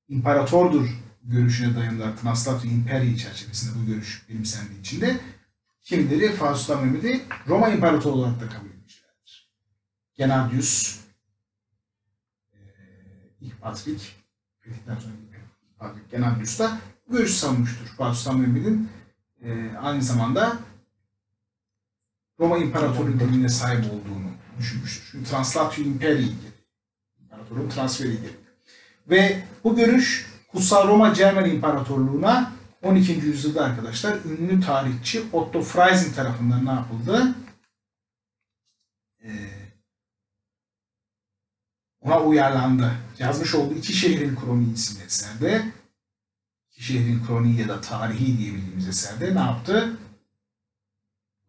[0.09, 5.19] imparatordur görüşüne dayanılan Translatio Imperii çerçevesinde bu görüş benimsendiği için de
[5.83, 9.51] kimileri Fatih Sultan Mehmet'i Roma İmparatoru olarak da kabul etmişlerdir.
[10.15, 10.99] Genadius
[12.53, 12.59] eee,
[13.41, 14.15] ilk Patrik
[15.79, 17.85] Patrik Genadius da bu görüşü savunmuştur.
[17.85, 18.89] Fatih Sultan Mehmet'in
[19.41, 20.59] eee, aynı zamanda
[22.39, 25.07] Roma İmparatorluğu diline sahip olduğunu düşünmüştür.
[25.11, 26.35] Çünkü Translatio Imperii gereği.
[27.21, 28.35] İmparatorluğun transferi gereği.
[29.09, 32.51] Ve bu görüş Kutsal Roma Cermen İmparatorluğu'na
[32.83, 33.11] 12.
[33.11, 37.35] yüzyılda arkadaşlar ünlü tarihçi Otto Freising tarafından ne yapıldı?
[39.23, 39.29] Ee,
[42.01, 42.91] ona uyarlandı.
[43.19, 45.65] Yazmış olduğu iki şehrin kroniği isimli eserde
[46.71, 49.97] iki şehrin kroniği ya da tarihi diyebildiğimiz eserde ne yaptı?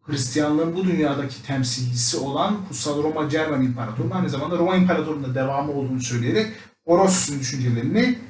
[0.01, 6.01] Hristiyanlığın bu dünyadaki temsilcisi olan Kutsal Roma Cermen İmparatorluğu aynı zamanda Roma İmparatorluğu'nda devamı olduğunu
[6.01, 6.53] söyleyerek
[6.85, 8.26] Orossus'un düşüncelerini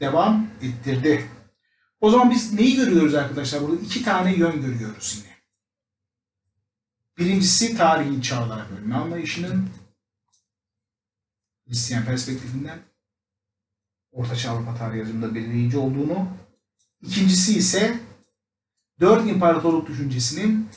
[0.00, 1.28] devam ettirdi.
[2.00, 3.80] O zaman biz neyi görüyoruz arkadaşlar burada?
[3.80, 5.36] İki tane yön görüyoruz yine.
[7.18, 9.68] Birincisi tarihi çağlara bölme anlayışının
[11.66, 12.78] Hristiyan perspektifinden
[14.12, 16.28] Ortaçağ Avrupa tarihi yazımında belirleyici olduğunu.
[17.02, 18.00] İkincisi ise
[19.00, 20.68] dört imparatorluk düşüncesinin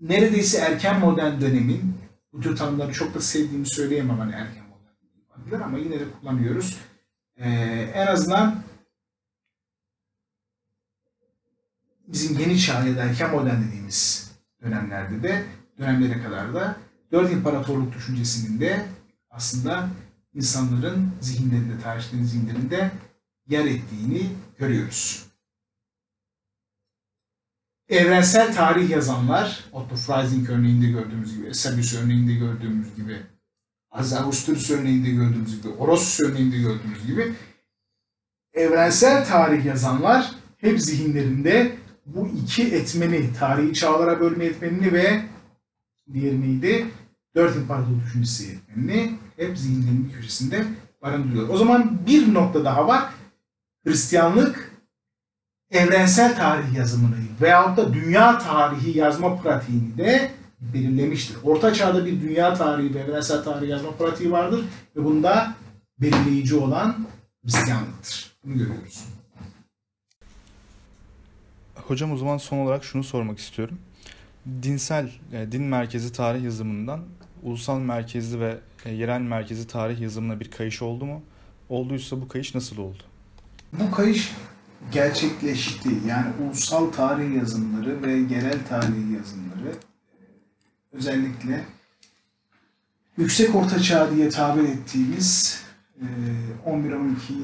[0.00, 1.94] neredeyse erken modern dönemin
[2.32, 6.78] bu tür tanımları çok da sevdiğimi söyleyemem hani erken modern ifadeler ama yine de kullanıyoruz.
[7.36, 7.48] Ee,
[7.94, 8.62] en azından
[12.06, 15.44] bizim yeni çağ ya da erken modern dediğimiz dönemlerde de
[15.78, 16.76] dönemlere kadar da
[17.12, 18.86] dört imparatorluk düşüncesinin de
[19.30, 19.88] aslında
[20.34, 22.90] insanların zihinlerinde, tarihçilerin zihinlerinde
[23.48, 25.26] yer ettiğini görüyoruz.
[27.88, 33.26] Evrensel tarih yazanlar, Otto Freising örneğinde gördüğümüz gibi, Eusebius örneğinde gördüğümüz gibi,
[34.00, 37.34] Zarathustra örneğinde gördüğümüz gibi, Orosius örneğinde gördüğümüz gibi
[38.54, 41.76] evrensel tarih yazanlar hep zihinlerinde
[42.06, 45.22] bu iki etmeni, tarihi çağlara bölme etmenini ve
[46.12, 46.86] diğeri neydi?
[47.34, 50.64] Dört imparatorluk düşüncesi etmenini hep zihinlerinin köşesinde
[51.02, 51.48] barındırıyor.
[51.48, 53.04] O zaman bir nokta daha var.
[53.86, 54.72] Hristiyanlık
[55.70, 60.30] evrensel tarih yazımını veyahut da dünya tarihi yazma pratiğini de
[60.74, 61.36] belirlemiştir.
[61.42, 64.64] Orta çağda bir dünya tarihi ve evrensel tarih yazma pratiği vardır
[64.96, 65.54] ve bunda
[66.00, 67.06] belirleyici olan
[67.44, 68.32] Hristiyanlıktır.
[68.44, 69.04] Bunu görüyoruz.
[71.74, 73.78] Hocam o zaman son olarak şunu sormak istiyorum.
[74.62, 77.00] Dinsel, e, din merkezi tarih yazımından
[77.42, 81.22] ulusal merkezli ve e, yerel merkezi tarih yazımına bir kayış oldu mu?
[81.68, 83.02] Olduysa bu kayış nasıl oldu?
[83.72, 84.32] Bu kayış
[84.92, 85.88] gerçekleşti.
[86.06, 89.76] Yani ulusal tarih yazımları ve yerel tarih yazımları
[90.92, 91.64] özellikle
[93.16, 95.62] yüksek orta çağ diye tabir ettiğimiz
[96.00, 96.06] e,
[96.66, 97.34] 11 12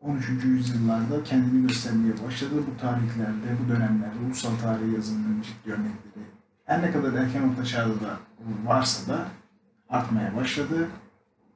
[0.00, 0.28] 13.
[0.44, 2.54] yüzyıllarda kendini göstermeye başladı.
[2.54, 8.00] Bu tarihlerde, bu dönemlerde ulusal tarih yazımının ciddi örnekleri her ne kadar erken orta çağda
[8.00, 8.18] da
[8.64, 9.28] varsa da
[9.90, 10.88] artmaya başladı.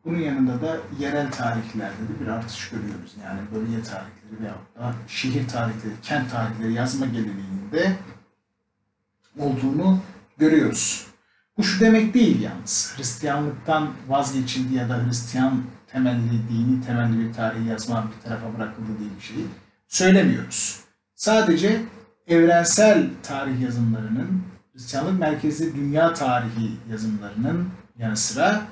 [0.04, 3.16] Bunun yanında da yerel tarihlerde de bir artış görüyoruz.
[3.24, 7.96] Yani bölge tarihleri veyahut da şehir tarihleri, kent tarihleri yazma geleneğinde
[9.38, 10.00] olduğunu
[10.38, 11.11] görüyoruz.
[11.58, 12.94] Bu şu demek değil yalnız.
[12.96, 19.10] Hristiyanlıktan vazgeçildi ya da Hristiyan temelli, dini temelli bir tarih yazma bir tarafa bırakıldı diye
[19.16, 19.46] bir şeyi
[19.88, 20.80] söylemiyoruz.
[21.14, 21.82] Sadece
[22.26, 28.62] evrensel tarih yazımlarının, Hristiyanlık merkezli dünya tarihi yazımlarının yanı sıra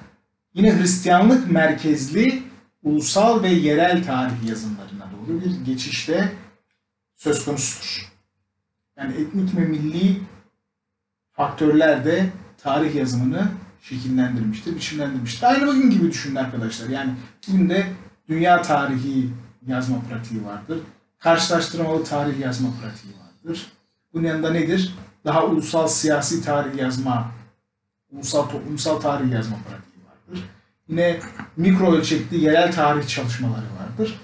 [0.54, 2.42] yine Hristiyanlık merkezli
[2.82, 6.32] ulusal ve yerel tarih yazımlarına doğru bir geçişte
[7.16, 8.12] söz konusudur.
[8.96, 10.20] Yani etnik ve milli
[11.32, 12.26] faktörler de
[12.62, 13.48] tarih yazımını
[13.82, 15.46] şekillendirmiştir, biçimlendirmiştir.
[15.46, 16.88] Aynı bugün gibi düşünün arkadaşlar.
[16.88, 17.10] Yani
[17.48, 17.86] bugün de
[18.28, 19.30] dünya tarihi
[19.66, 20.78] yazma pratiği vardır.
[21.18, 23.66] Karşılaştırmalı tarih yazma pratiği vardır.
[24.14, 24.94] Bunun yanında nedir?
[25.24, 27.32] Daha ulusal siyasi tarih yazma,
[28.10, 30.48] ulusal toplumsal tarih yazma pratiği vardır.
[30.88, 31.20] Yine
[31.56, 34.20] mikro ölçekli yerel tarih çalışmaları vardır.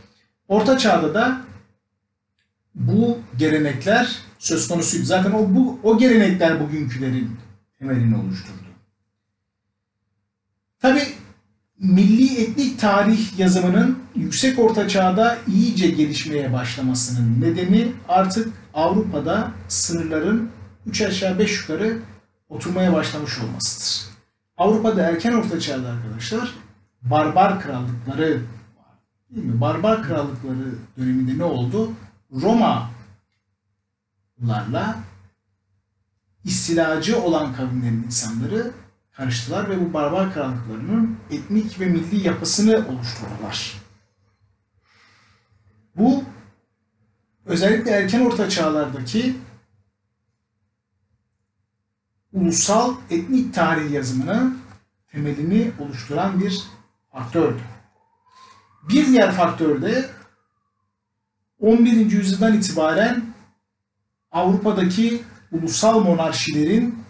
[0.49, 1.41] Orta çağda da
[2.75, 5.05] bu gelenekler söz konusuydu.
[5.05, 7.37] Zaten o bu o gelenekler bugünkülerin
[7.79, 8.67] temelini oluşturdu.
[10.81, 11.01] Tabi
[11.79, 20.51] milli etnik tarih yazımının yüksek orta çağda iyice gelişmeye başlamasının nedeni artık Avrupa'da sınırların
[20.87, 21.99] 3 aşağı 5 yukarı
[22.49, 24.17] oturmaya başlamış olmasıdır.
[24.57, 26.55] Avrupa'da erken orta çağda arkadaşlar
[27.03, 28.43] barbar krallıkları.
[29.31, 29.61] Değil mi?
[29.61, 31.93] Barbar krallıkları döneminde ne oldu?
[32.33, 34.97] Romalılarla
[36.47, 38.73] istilacı olan kavimlerin insanları
[39.13, 43.83] karıştılar ve bu barbar krallıklarının etnik ve milli yapısını oluşturdular.
[45.97, 46.25] Bu
[47.45, 49.37] özellikle erken orta çağlardaki
[52.33, 54.59] ulusal etnik tarih yazımının
[55.09, 56.63] temelini oluşturan bir
[57.13, 57.63] faktördü.
[58.89, 60.11] Bir diğer faktör de
[61.61, 62.11] 11.
[62.11, 63.25] yüzyıldan itibaren
[64.31, 65.23] Avrupa'daki
[65.53, 67.05] ulusal monarşilerin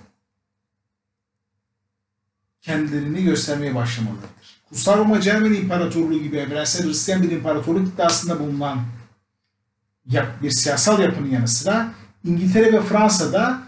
[2.60, 4.30] kendilerini göstermeye başlamalarıdır.
[4.68, 8.84] Kutsal Roma Cermen İmparatorluğu gibi evrensel Hristiyan bir imparatorluk iddiasında bulunan
[10.42, 11.92] bir siyasal yapının yanı sıra
[12.24, 13.62] İngiltere ve Fransa'da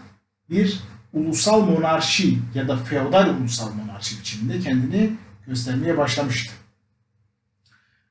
[0.49, 0.79] bir
[1.13, 5.13] ulusal monarşi ya da feodal ulusal monarşi biçiminde kendini
[5.47, 6.53] göstermeye başlamıştı.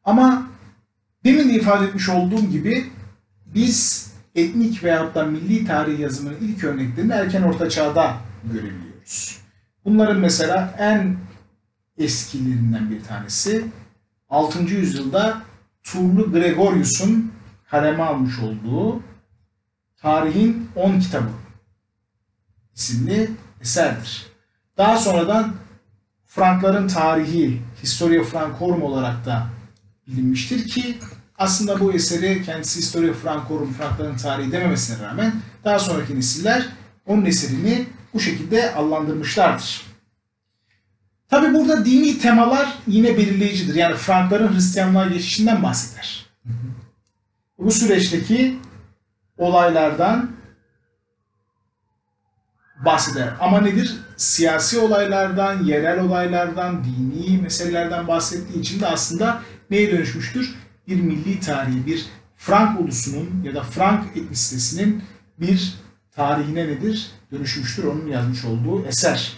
[0.04, 0.48] Ama
[1.24, 2.92] demin de ifade etmiş olduğum gibi
[3.46, 4.08] biz
[4.40, 9.38] etnik veyahut da milli tarih yazımının ilk örneklerini erken orta çağda görebiliyoruz.
[9.84, 11.16] Bunların mesela en
[11.98, 13.64] eskilerinden bir tanesi
[14.30, 14.62] 6.
[14.62, 15.42] yüzyılda
[15.82, 17.32] Turlu Gregorius'un
[17.70, 19.02] kaleme almış olduğu
[19.96, 21.30] Tarihin 10 kitabı
[22.74, 23.30] isimli
[23.60, 24.26] eserdir.
[24.76, 25.54] Daha sonradan
[26.26, 29.46] Frankların tarihi Historia Francorum olarak da
[30.06, 30.98] bilinmiştir ki
[31.38, 35.32] aslında bu eseri kendisi Historia Francorum Frankların tarihi dememesine rağmen
[35.64, 36.66] daha sonraki nesiller
[37.06, 39.82] onun eserini bu şekilde adlandırmışlardır.
[41.30, 43.74] Tabi burada dini temalar yine belirleyicidir.
[43.74, 46.26] Yani Frankların Hristiyanlığa geçişinden bahseder.
[47.58, 48.58] Bu süreçteki
[49.38, 50.30] olaylardan
[52.84, 53.28] bahseder.
[53.40, 53.96] Ama nedir?
[54.16, 60.54] Siyasi olaylardan, yerel olaylardan, dini meselelerden bahsettiği için de aslında neye dönüşmüştür?
[60.88, 65.02] Bir milli tarihi, bir Frank ulusunun ya da Frank etnisitesinin
[65.40, 65.74] bir
[66.12, 67.10] tarihine nedir?
[67.32, 69.36] Dönüşmüştür onun yazmış olduğu eser.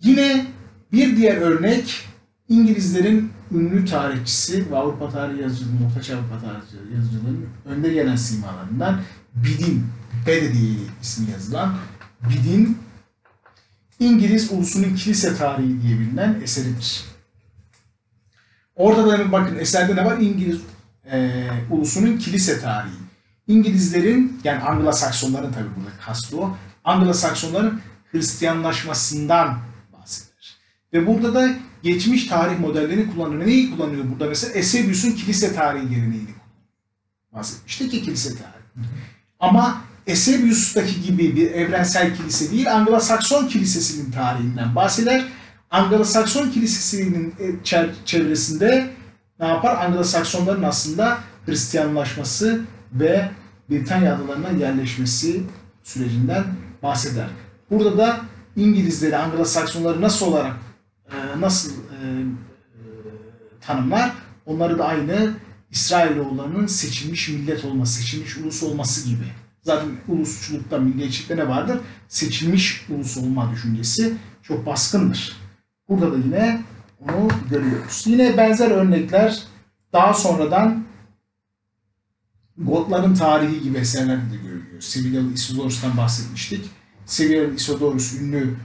[0.00, 0.46] Yine
[0.92, 2.08] bir diğer örnek
[2.48, 9.00] İngilizlerin ünlü tarihçisi ve Avrupa tarihi yazıcılığının, Ortaçağ Avrupa tarihi yazıcılığının önde gelen simalarından
[9.34, 9.86] Bidin,
[10.26, 11.76] Bede diye ismi yazılan
[12.22, 12.78] Bidin
[14.00, 17.09] İngiliz ulusunun kilise tarihi diye bilinen eseridir.
[18.80, 20.18] Orada da bakın eserde ne var?
[20.18, 20.60] İngiliz
[21.12, 22.92] e, ulusunun kilise tarihi.
[23.46, 26.56] İngilizlerin yani Anglo-Saksonların tabi burada kastı o.
[26.84, 27.80] Anglo-Saksonların
[28.12, 29.58] Hristiyanlaşmasından
[29.92, 30.58] bahseder.
[30.92, 31.50] Ve burada da
[31.82, 33.46] geçmiş tarih modellerini kullanıyor.
[33.46, 34.52] Neyi kullanıyor burada mesela?
[34.52, 36.40] Eusebius'un kilise tarihi geleneğini kullanıyor.
[37.32, 38.88] Bahsetmiştik ki kilise tarihi.
[39.40, 45.24] Ama Eusebius'taki gibi bir evrensel kilise değil, Anglo-Sakson kilisesinin tarihinden bahseder.
[45.70, 47.64] Anglo-Sakson kilisesinin e,
[48.04, 48.90] çevresinde
[49.40, 49.84] ne yapar?
[49.84, 52.60] Anglo-Saksonların aslında Hristiyanlaşması
[52.92, 53.30] ve
[53.70, 55.42] Britanya adalarına yerleşmesi
[55.82, 56.44] sürecinden
[56.82, 57.28] bahseder.
[57.70, 58.20] Burada da
[58.56, 60.56] İngilizleri, Anglo-Saksonları nasıl olarak
[61.12, 61.96] e, nasıl e,
[63.60, 64.12] tanımlar?
[64.46, 65.32] Onları da aynı
[65.70, 69.24] İsrailoğullarının seçilmiş millet olması, seçilmiş ulus olması gibi.
[69.62, 71.78] Zaten ulusçulukta, milliyetçilikte ne vardır?
[72.08, 75.49] Seçilmiş ulus olma düşüncesi çok baskındır.
[75.90, 76.62] Burada da yine
[77.00, 78.02] onu görüyoruz.
[78.06, 79.42] Yine benzer örnekler
[79.92, 80.84] daha sonradan
[82.58, 84.80] Gotların tarihi gibi eserlerde de görülüyor.
[84.80, 86.70] Sevilyalı Isodorus'tan bahsetmiştik.
[87.06, 88.56] Sevilyalı Isodorus ünlü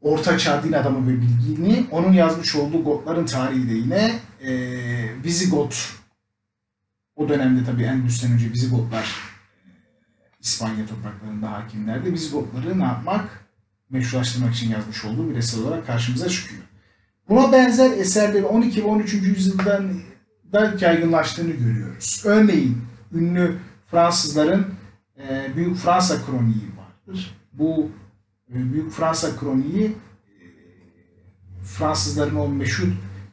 [0.00, 4.52] Orta Çağ din adamı ve bilgini onun yazmış olduğu Gotların tarihi de yine e,
[5.24, 5.96] Visigot
[7.16, 9.68] o dönemde tabii Endülüs'ten önce Vizigotlar e,
[10.40, 12.12] İspanya topraklarında hakimlerdi.
[12.12, 13.39] Vizigotları ne yapmak?
[13.90, 16.62] Meşrulaştırmak için yazmış olduğu bir eser olarak karşımıza çıkıyor.
[17.28, 19.14] Buna benzer eserleri 12 ve 13.
[19.14, 20.00] yüzyıldan
[20.52, 22.22] da yaygınlaştığını görüyoruz.
[22.24, 22.78] Örneğin
[23.12, 23.56] ünlü
[23.90, 24.66] Fransızların
[25.18, 27.36] e, Büyük Fransa Kroniği vardır.
[27.52, 27.90] Bu
[28.54, 29.94] e, Büyük Fransa Kroniği e,
[31.64, 32.88] Fransızların o meşhur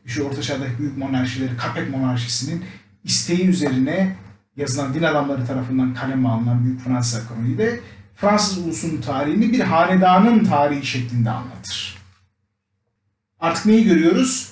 [0.06, 2.64] işte Orta Çağ'daki büyük monarşileri, Kapet monarşisinin
[3.04, 4.16] isteği üzerine
[4.58, 7.80] yazılan din adamları tarafından kaleme alınan Büyük Fransa Kroniği de
[8.18, 11.98] Fransız ulusunun tarihini bir hanedanın tarihi şeklinde anlatır.
[13.40, 14.52] Artık neyi görüyoruz?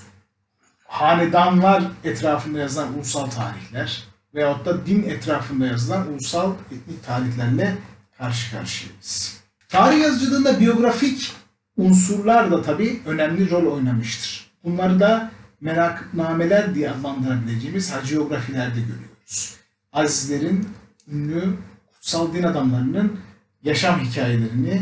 [0.86, 4.04] Hanedanlar etrafında yazılan ulusal tarihler
[4.36, 7.78] veyahut da din etrafında yazılan ulusal etnik tarihlerle
[8.18, 9.42] karşı karşıyayız.
[9.70, 11.34] Tarih yazıcılığında biyografik
[11.78, 14.52] unsurlar da tabii önemli rol oynamıştır.
[14.64, 19.56] Bunları da meraknameler diye adlandırabileceğimiz haciyografilerde görüyoruz.
[19.94, 20.70] Azizlerin
[21.12, 21.58] ünlü
[21.94, 23.20] kutsal din adamlarının
[23.66, 24.82] yaşam hikayelerini,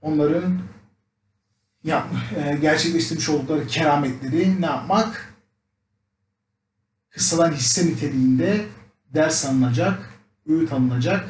[0.00, 0.58] onların
[1.84, 2.06] yap,
[2.36, 5.34] e, gerçekleştirmiş oldukları kerametleri ne yapmak?
[7.10, 8.66] Kıssadan hisse niteliğinde
[9.14, 10.14] ders alınacak,
[10.48, 11.28] öğüt alınacak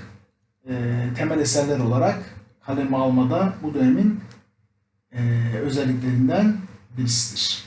[0.69, 0.75] e,
[1.17, 2.19] temel eserler olarak
[2.61, 4.21] kaleme almada bu dönemin
[5.13, 5.21] e,
[5.63, 6.57] özelliklerinden
[6.99, 7.65] birisidir.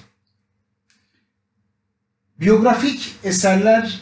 [2.39, 4.01] Biyografik eserler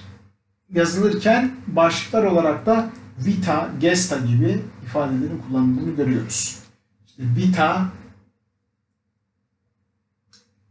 [0.74, 2.89] yazılırken başlıklar olarak da
[3.26, 6.59] vita, gesta gibi ifadelerin kullanıldığını görüyoruz.
[7.07, 7.89] İşte vita,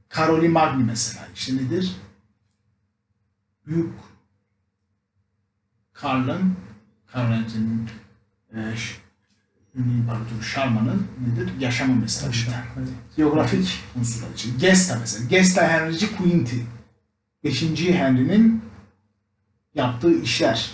[0.09, 1.97] Karoli Magni mesela işte nedir?
[3.67, 3.93] Büyük
[5.93, 6.57] Karl'ın,
[7.07, 7.89] Karl'ın
[8.55, 8.75] e,
[9.75, 11.51] ünlü imparatoru Şarman'ın nedir?
[11.61, 12.33] Yaşamı mesela.
[12.33, 12.65] vita.
[13.19, 14.59] Biyografik unsurlar için.
[14.59, 15.27] Gesta mesela.
[15.29, 16.67] Gesta Henry'ci Quinti.
[17.45, 17.63] 5.
[17.81, 18.63] Henry'nin
[19.75, 20.71] yaptığı işler.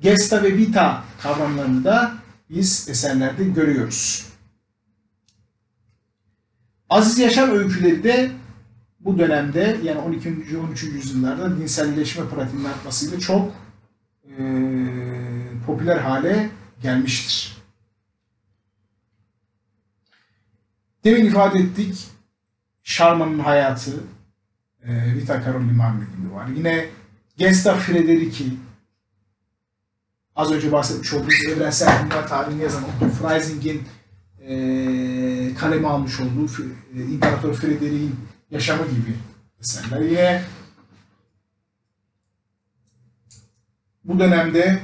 [0.00, 2.14] Gesta ve vita kavramlarını da
[2.50, 4.26] biz eserlerde görüyoruz.
[6.90, 8.30] Aziz yaşam öyküleri de
[9.00, 10.58] bu dönemde yani 12.
[10.58, 10.82] 13.
[10.82, 13.52] yüzyıllarda dinselleşme pratiğinin artmasıyla çok
[14.24, 14.36] eee,
[15.66, 16.50] popüler hale
[16.82, 17.56] gelmiştir.
[21.04, 22.06] Demin ifade ettik.
[22.82, 24.04] Şarman'ın hayatı,
[24.84, 26.46] e, Vita Karoli Magni gibi var.
[26.48, 26.86] Yine
[27.36, 28.44] Gesta Frederici,
[30.36, 33.88] az önce bahsetmiş olduğumuz evrensel dünya tarihini yazan Otto Freising'in
[34.40, 36.46] e, kaleme almış olduğu
[36.96, 38.16] e, İmparator Frederick'in
[38.50, 39.16] yaşamı gibi
[39.60, 40.00] eserler.
[40.00, 40.42] Yine
[44.04, 44.82] bu dönemde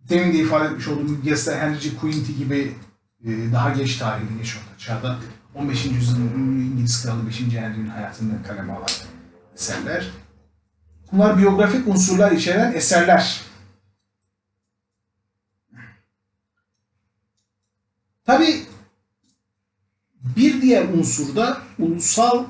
[0.00, 2.74] demin de ifade etmiş olduğum Gesta Henry Quinty gibi
[3.24, 5.18] e, daha geç tarihli geç orta çağda
[5.54, 5.84] 15.
[5.84, 7.40] yüzyılın İngiliz kralı 5.
[7.40, 8.88] Henry'nin hayatını kaleme alan
[9.54, 10.10] eserler.
[11.12, 13.40] Bunlar biyografik unsurlar içeren eserler.
[18.26, 18.66] Tabi
[20.36, 22.44] bir diğer unsur da ulusal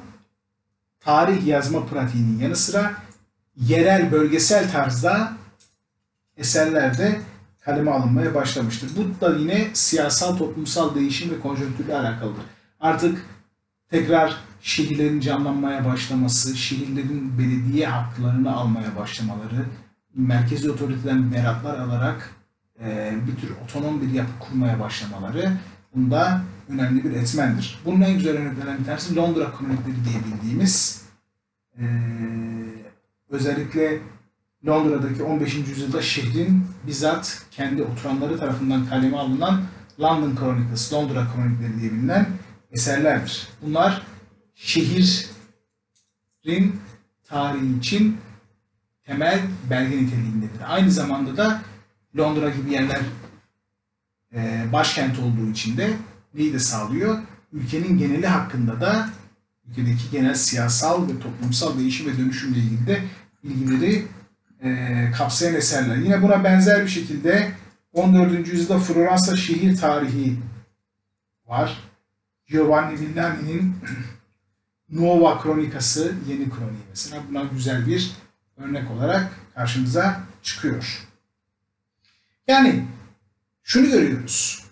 [1.01, 2.95] tarih yazma pratiğinin yanı sıra
[3.57, 5.33] yerel bölgesel tarzda
[6.37, 7.21] eserlerde
[7.61, 8.91] kaleme alınmaya başlamıştır.
[8.97, 12.45] Bu da yine siyasal toplumsal değişim ve konjonktürle alakalıdır.
[12.81, 13.27] Artık
[13.91, 19.65] tekrar şehirlerin canlanmaya başlaması, şehirlerin belediye haklarını almaya başlamaları,
[20.15, 22.35] merkezi otoriteden meraklar alarak
[22.81, 25.53] e, bir tür otonom bir yapı kurmaya başlamaları
[25.95, 27.79] bunda önemli bir etmendir.
[27.85, 31.03] Bunun en güzel örneklerinden bir tanesi Londra kronikleri diye bildiğimiz
[31.79, 31.85] e,
[33.31, 33.99] özellikle
[34.67, 35.55] Londra'daki 15.
[35.55, 39.61] yüzyılda şehrin bizzat kendi oturanları tarafından kaleme alınan
[40.01, 42.27] London Chronicles, Londra kronikleri diye bilinen
[42.73, 43.49] eserlerdir.
[43.63, 44.03] Bunlar
[44.59, 45.21] şehrin
[47.25, 48.17] tarihi için
[49.05, 49.41] temel
[49.71, 50.61] belge niteliğindedir.
[50.67, 51.63] Aynı zamanda da
[52.19, 53.01] Londra gibi yerler
[54.35, 55.91] e, başkent olduğu için de
[56.35, 57.19] neyi de sağlıyor?
[57.53, 59.09] Ülkenin geneli hakkında da
[59.71, 63.03] ülkedeki genel siyasal ve toplumsal değişim ve dönüşümle ilgili de
[63.45, 64.07] bilgileri
[64.63, 65.97] e, kapsayan eserler.
[65.97, 67.53] Yine buna benzer bir şekilde
[67.93, 68.49] 14.
[68.49, 70.37] yüzyılda Floransa şehir tarihi
[71.47, 71.79] var.
[72.47, 73.77] Giovanni Villani'nin
[74.91, 78.13] Nuova Kronikası, Yeni Kroniği mesela buna güzel bir
[78.57, 81.09] örnek olarak karşımıza çıkıyor.
[82.47, 82.85] Yani
[83.63, 84.65] şunu görüyoruz.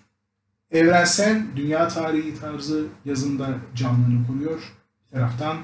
[0.71, 4.73] Evrensel dünya tarihi tarzı yazında canlılığını koruyor.
[5.05, 5.57] Bir taraftan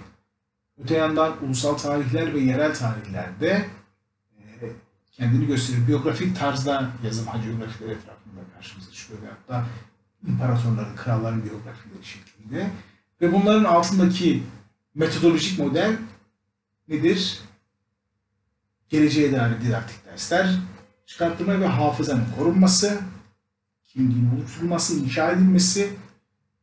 [0.84, 3.66] öte yandan ulusal tarihler ve yerel tarihlerde
[4.40, 4.70] e,
[5.12, 5.88] kendini gösteriyor.
[5.88, 9.66] Biyografik tarzda yazım hagiografiler etrafında karşımıza çıkıyor ve hatta
[10.28, 12.70] imparatorların, kralların biyografileri şeklinde.
[13.22, 14.44] Ve bunların altındaki
[14.96, 15.98] metodolojik model
[16.88, 17.40] nedir?
[18.90, 20.60] Geleceğe dair didaktik dersler
[21.06, 23.02] çıkartılma ve hafızanın korunması,
[23.84, 25.94] kimliğin oluşturulması, inşa edilmesi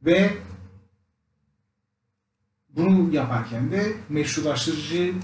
[0.02, 0.38] ve
[2.68, 5.14] bunu yaparken de meşrulaştırıcı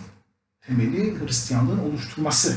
[0.60, 2.56] temeli Hristiyanlığın oluşturması.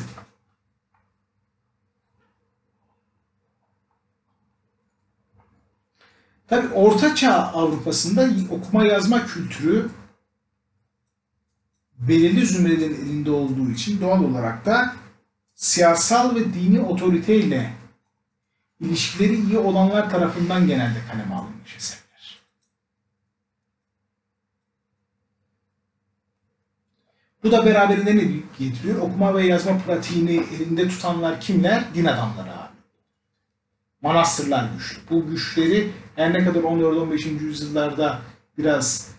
[6.50, 9.90] Tabi Orta Çağ Avrupa'sında okuma yazma kültürü
[12.00, 14.96] belirli zümrelerin elinde olduğu için doğal olarak da
[15.56, 17.74] siyasal ve dini otoriteyle
[18.80, 22.42] ilişkileri iyi olanlar tarafından genelde kaleme alınmış eserler.
[27.44, 28.24] Bu da beraberinde ne
[28.60, 29.02] getiriyor?
[29.02, 31.84] Okuma ve yazma pratiğini elinde tutanlar kimler?
[31.94, 32.59] Din adamları.
[34.02, 34.98] Manastırlar güçlü.
[35.10, 37.30] Bu güçleri her ne kadar 14-15.
[37.30, 38.22] yüzyıllarda
[38.58, 39.12] biraz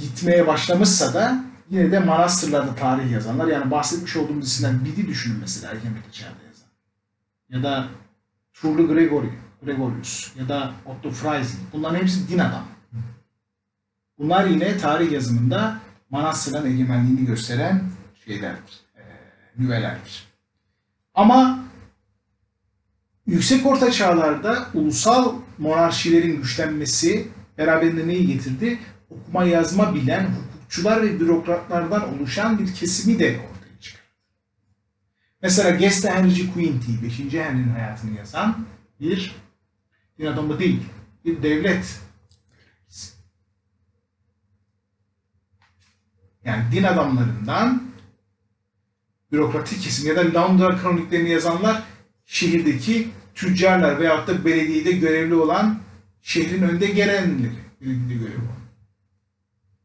[0.00, 5.72] gitmeye başlamışsa da yine de manastırlarda tarih yazanlar yani bahsetmiş olduğumuz isimler Bidi düşünün mesela
[5.72, 6.68] Batı çağda yazan.
[7.48, 7.88] Ya da
[8.54, 9.30] Turlu Gregory,
[9.64, 11.62] Gregorius ya da Otto Freising.
[11.72, 12.66] Bunların hepsi din adamı.
[14.18, 15.78] Bunlar yine tarih yazımında
[16.10, 17.90] manastırların egemenliğini gösteren
[18.24, 19.02] şeylerdir, e,
[19.58, 20.26] nüvelerdir.
[21.14, 21.65] Ama
[23.26, 28.78] yüksek orta çağlarda ulusal monarşilerin güçlenmesi beraberinde neyi getirdi?
[29.10, 34.06] Okuma yazma bilen hukukçular ve bürokratlardan oluşan bir kesimi de ortaya çıkardı.
[35.42, 37.18] Mesela Gesta Henry Quinty, 5.
[37.18, 38.66] Henry'nin hayatını yazan
[39.00, 39.36] bir
[40.18, 40.82] din adamı değil,
[41.24, 42.00] bir devlet
[46.44, 47.82] yani din adamlarından
[49.32, 51.82] bürokratik kesim ya da Londra kroniklerini yazanlar
[52.26, 55.78] şehirdeki tüccarlar veyahut da belediyede görevli olan
[56.22, 58.66] şehrin önde gelenleri belediyede görevli olan.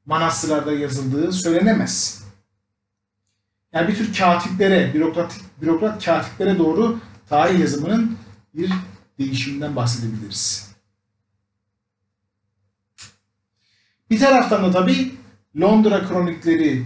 [0.05, 2.23] Manastırlarda yazıldığı söylenemez.
[3.73, 6.99] Yani bir tür katiplere, bürokratik, bürokrat katiplere doğru
[7.29, 8.17] tarih yazımının
[8.53, 8.71] bir
[9.19, 10.71] değişiminden bahsedebiliriz.
[14.09, 15.11] Bir taraftan da tabii
[15.61, 16.85] Londra kronikleri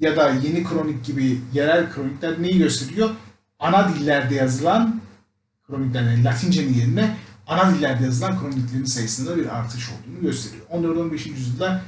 [0.00, 3.10] ya da yeni kronik gibi yerel kronikler neyi gösteriyor?
[3.58, 5.00] Ana dillerde yazılan
[5.68, 7.16] kroniklerin Latince'nin yerine
[7.46, 10.66] ana dillerde yazılan kroniklerin sayısında bir artış olduğunu gösteriyor.
[10.66, 11.28] 14-15.
[11.28, 11.82] yüzyılda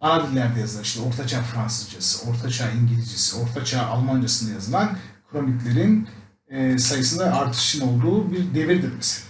[0.00, 4.96] ana dillerde yazılan işte Ortaçağ Fransızcası, Ortaçağ İngilizcesi, Ortaçağ Almancasında yazılan
[5.30, 6.08] kroniklerin
[6.48, 9.26] e, sayısında artışın olduğu bir devirdir mesela.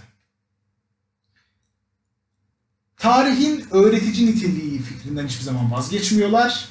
[2.97, 6.69] Tarihin öğretici niteliği fikrinden hiçbir zaman vazgeçmiyorlar.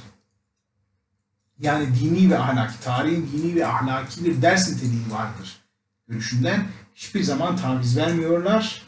[1.60, 5.65] Yani dini ve ahlaki, tarihin dini ve ahlaki bir ders niteliği vardır
[6.08, 8.82] görüşünden hiçbir zaman taviz vermiyorlar.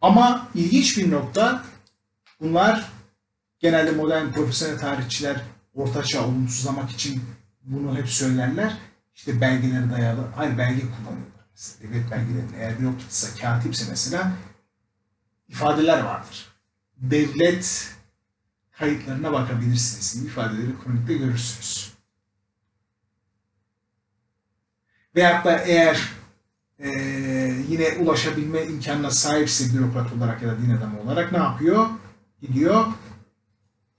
[0.00, 1.64] Ama ilginç bir nokta
[2.40, 2.92] bunlar
[3.58, 5.40] genelde modern profesyonel tarihçiler
[5.74, 7.22] ortaçağ olumsuzlamak için
[7.62, 8.76] bunu hep söylerler.
[9.14, 11.44] İşte belgelere dayalı, hayır belge kullanıyorlar.
[11.52, 14.32] Mesela devlet belgelerinde eğer bürokratsa, katipse mesela
[15.48, 16.46] ifadeler vardır.
[16.96, 17.94] Devlet
[18.72, 20.24] kayıtlarına bakabilirsiniz.
[20.26, 21.93] ifadeleri kronikte görürsünüz.
[25.16, 26.12] Veyahut da eğer
[26.78, 31.86] eee, yine ulaşabilme imkanına sahipse bürokrat olarak ya da din adamı olarak ne yapıyor?
[32.40, 32.86] Gidiyor,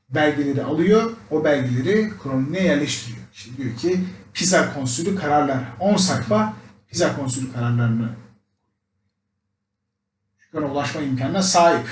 [0.09, 3.25] belgeleri alıyor, o belgeleri kroniğine yerleştiriyor.
[3.33, 6.53] İşte diyor ki Pisa konsülü kararlar, 10 sayfa
[6.87, 8.09] Pisa konsülü kararlarını
[10.57, 11.87] ana ulaşma imkanına sahip.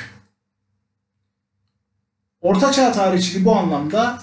[2.41, 4.21] Ortaçağ tarihçiliği bu anlamda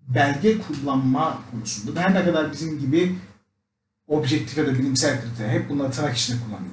[0.00, 3.18] belge kullanma konusunda da her ne kadar bizim gibi
[4.08, 6.72] objektif ya da bilimsel kriter hep bunları tırnak içinde kullanıyor.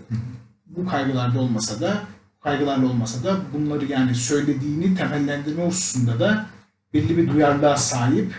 [0.68, 2.04] Bu kaygılarda olmasa da
[2.44, 6.46] kaygılarla olmasa da bunları yani söylediğini temellendirme hususunda da
[6.94, 8.34] belli bir duyarlılığa sahip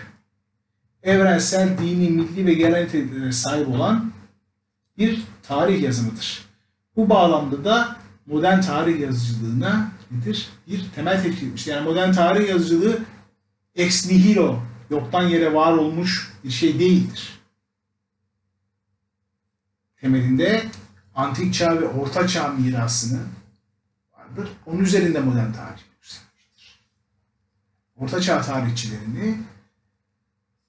[1.03, 4.11] evrensel, dini, milli ve genel niteliklere sahip olan
[4.97, 6.45] bir tarih yazımıdır.
[6.95, 10.49] Bu bağlamda da modern tarih yazıcılığına nedir?
[10.67, 11.71] Bir temel etmiştir.
[11.71, 12.99] Yani modern tarih yazıcılığı
[13.75, 17.39] ex nihilo, yoktan yere var olmuş bir şey değildir.
[20.05, 20.65] Temelinde
[21.15, 23.21] antik çağ ve orta çağ mirasını
[24.13, 24.49] vardır.
[24.65, 26.79] Onun üzerinde modern tarih yükselmiştir.
[27.95, 29.37] Orta çağ tarihçilerini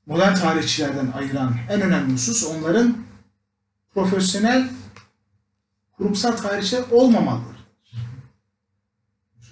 [0.07, 2.97] modern tarihçilerden ayıran en önemli husus onların
[3.95, 4.69] profesyonel
[5.97, 7.57] kurumsal tarihçiler olmamalıdır.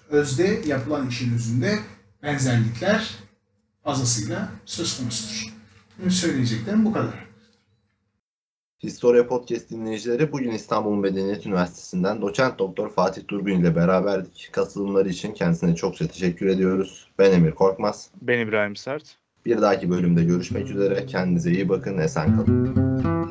[0.09, 1.79] Özde yapılan işin özünde
[2.23, 3.15] benzerlikler
[3.83, 5.55] fazlasıyla söz konusudur.
[5.99, 7.24] Benim söyleyeceklerim bu kadar.
[8.85, 14.49] Historia Podcast dinleyicileri bugün İstanbul Medeniyet Üniversitesi'nden doçent doktor Fatih Durgun ile beraberdik.
[14.53, 17.09] Katılımları için kendisine çokça teşekkür ediyoruz.
[17.19, 18.11] Ben Emir Korkmaz.
[18.23, 19.17] Ben İbrahim Sert.
[19.47, 21.07] Bir dahaki bölümde görüşmek üzere.
[21.07, 21.99] Kendinize iyi bakın.
[21.99, 23.24] Esen kalın.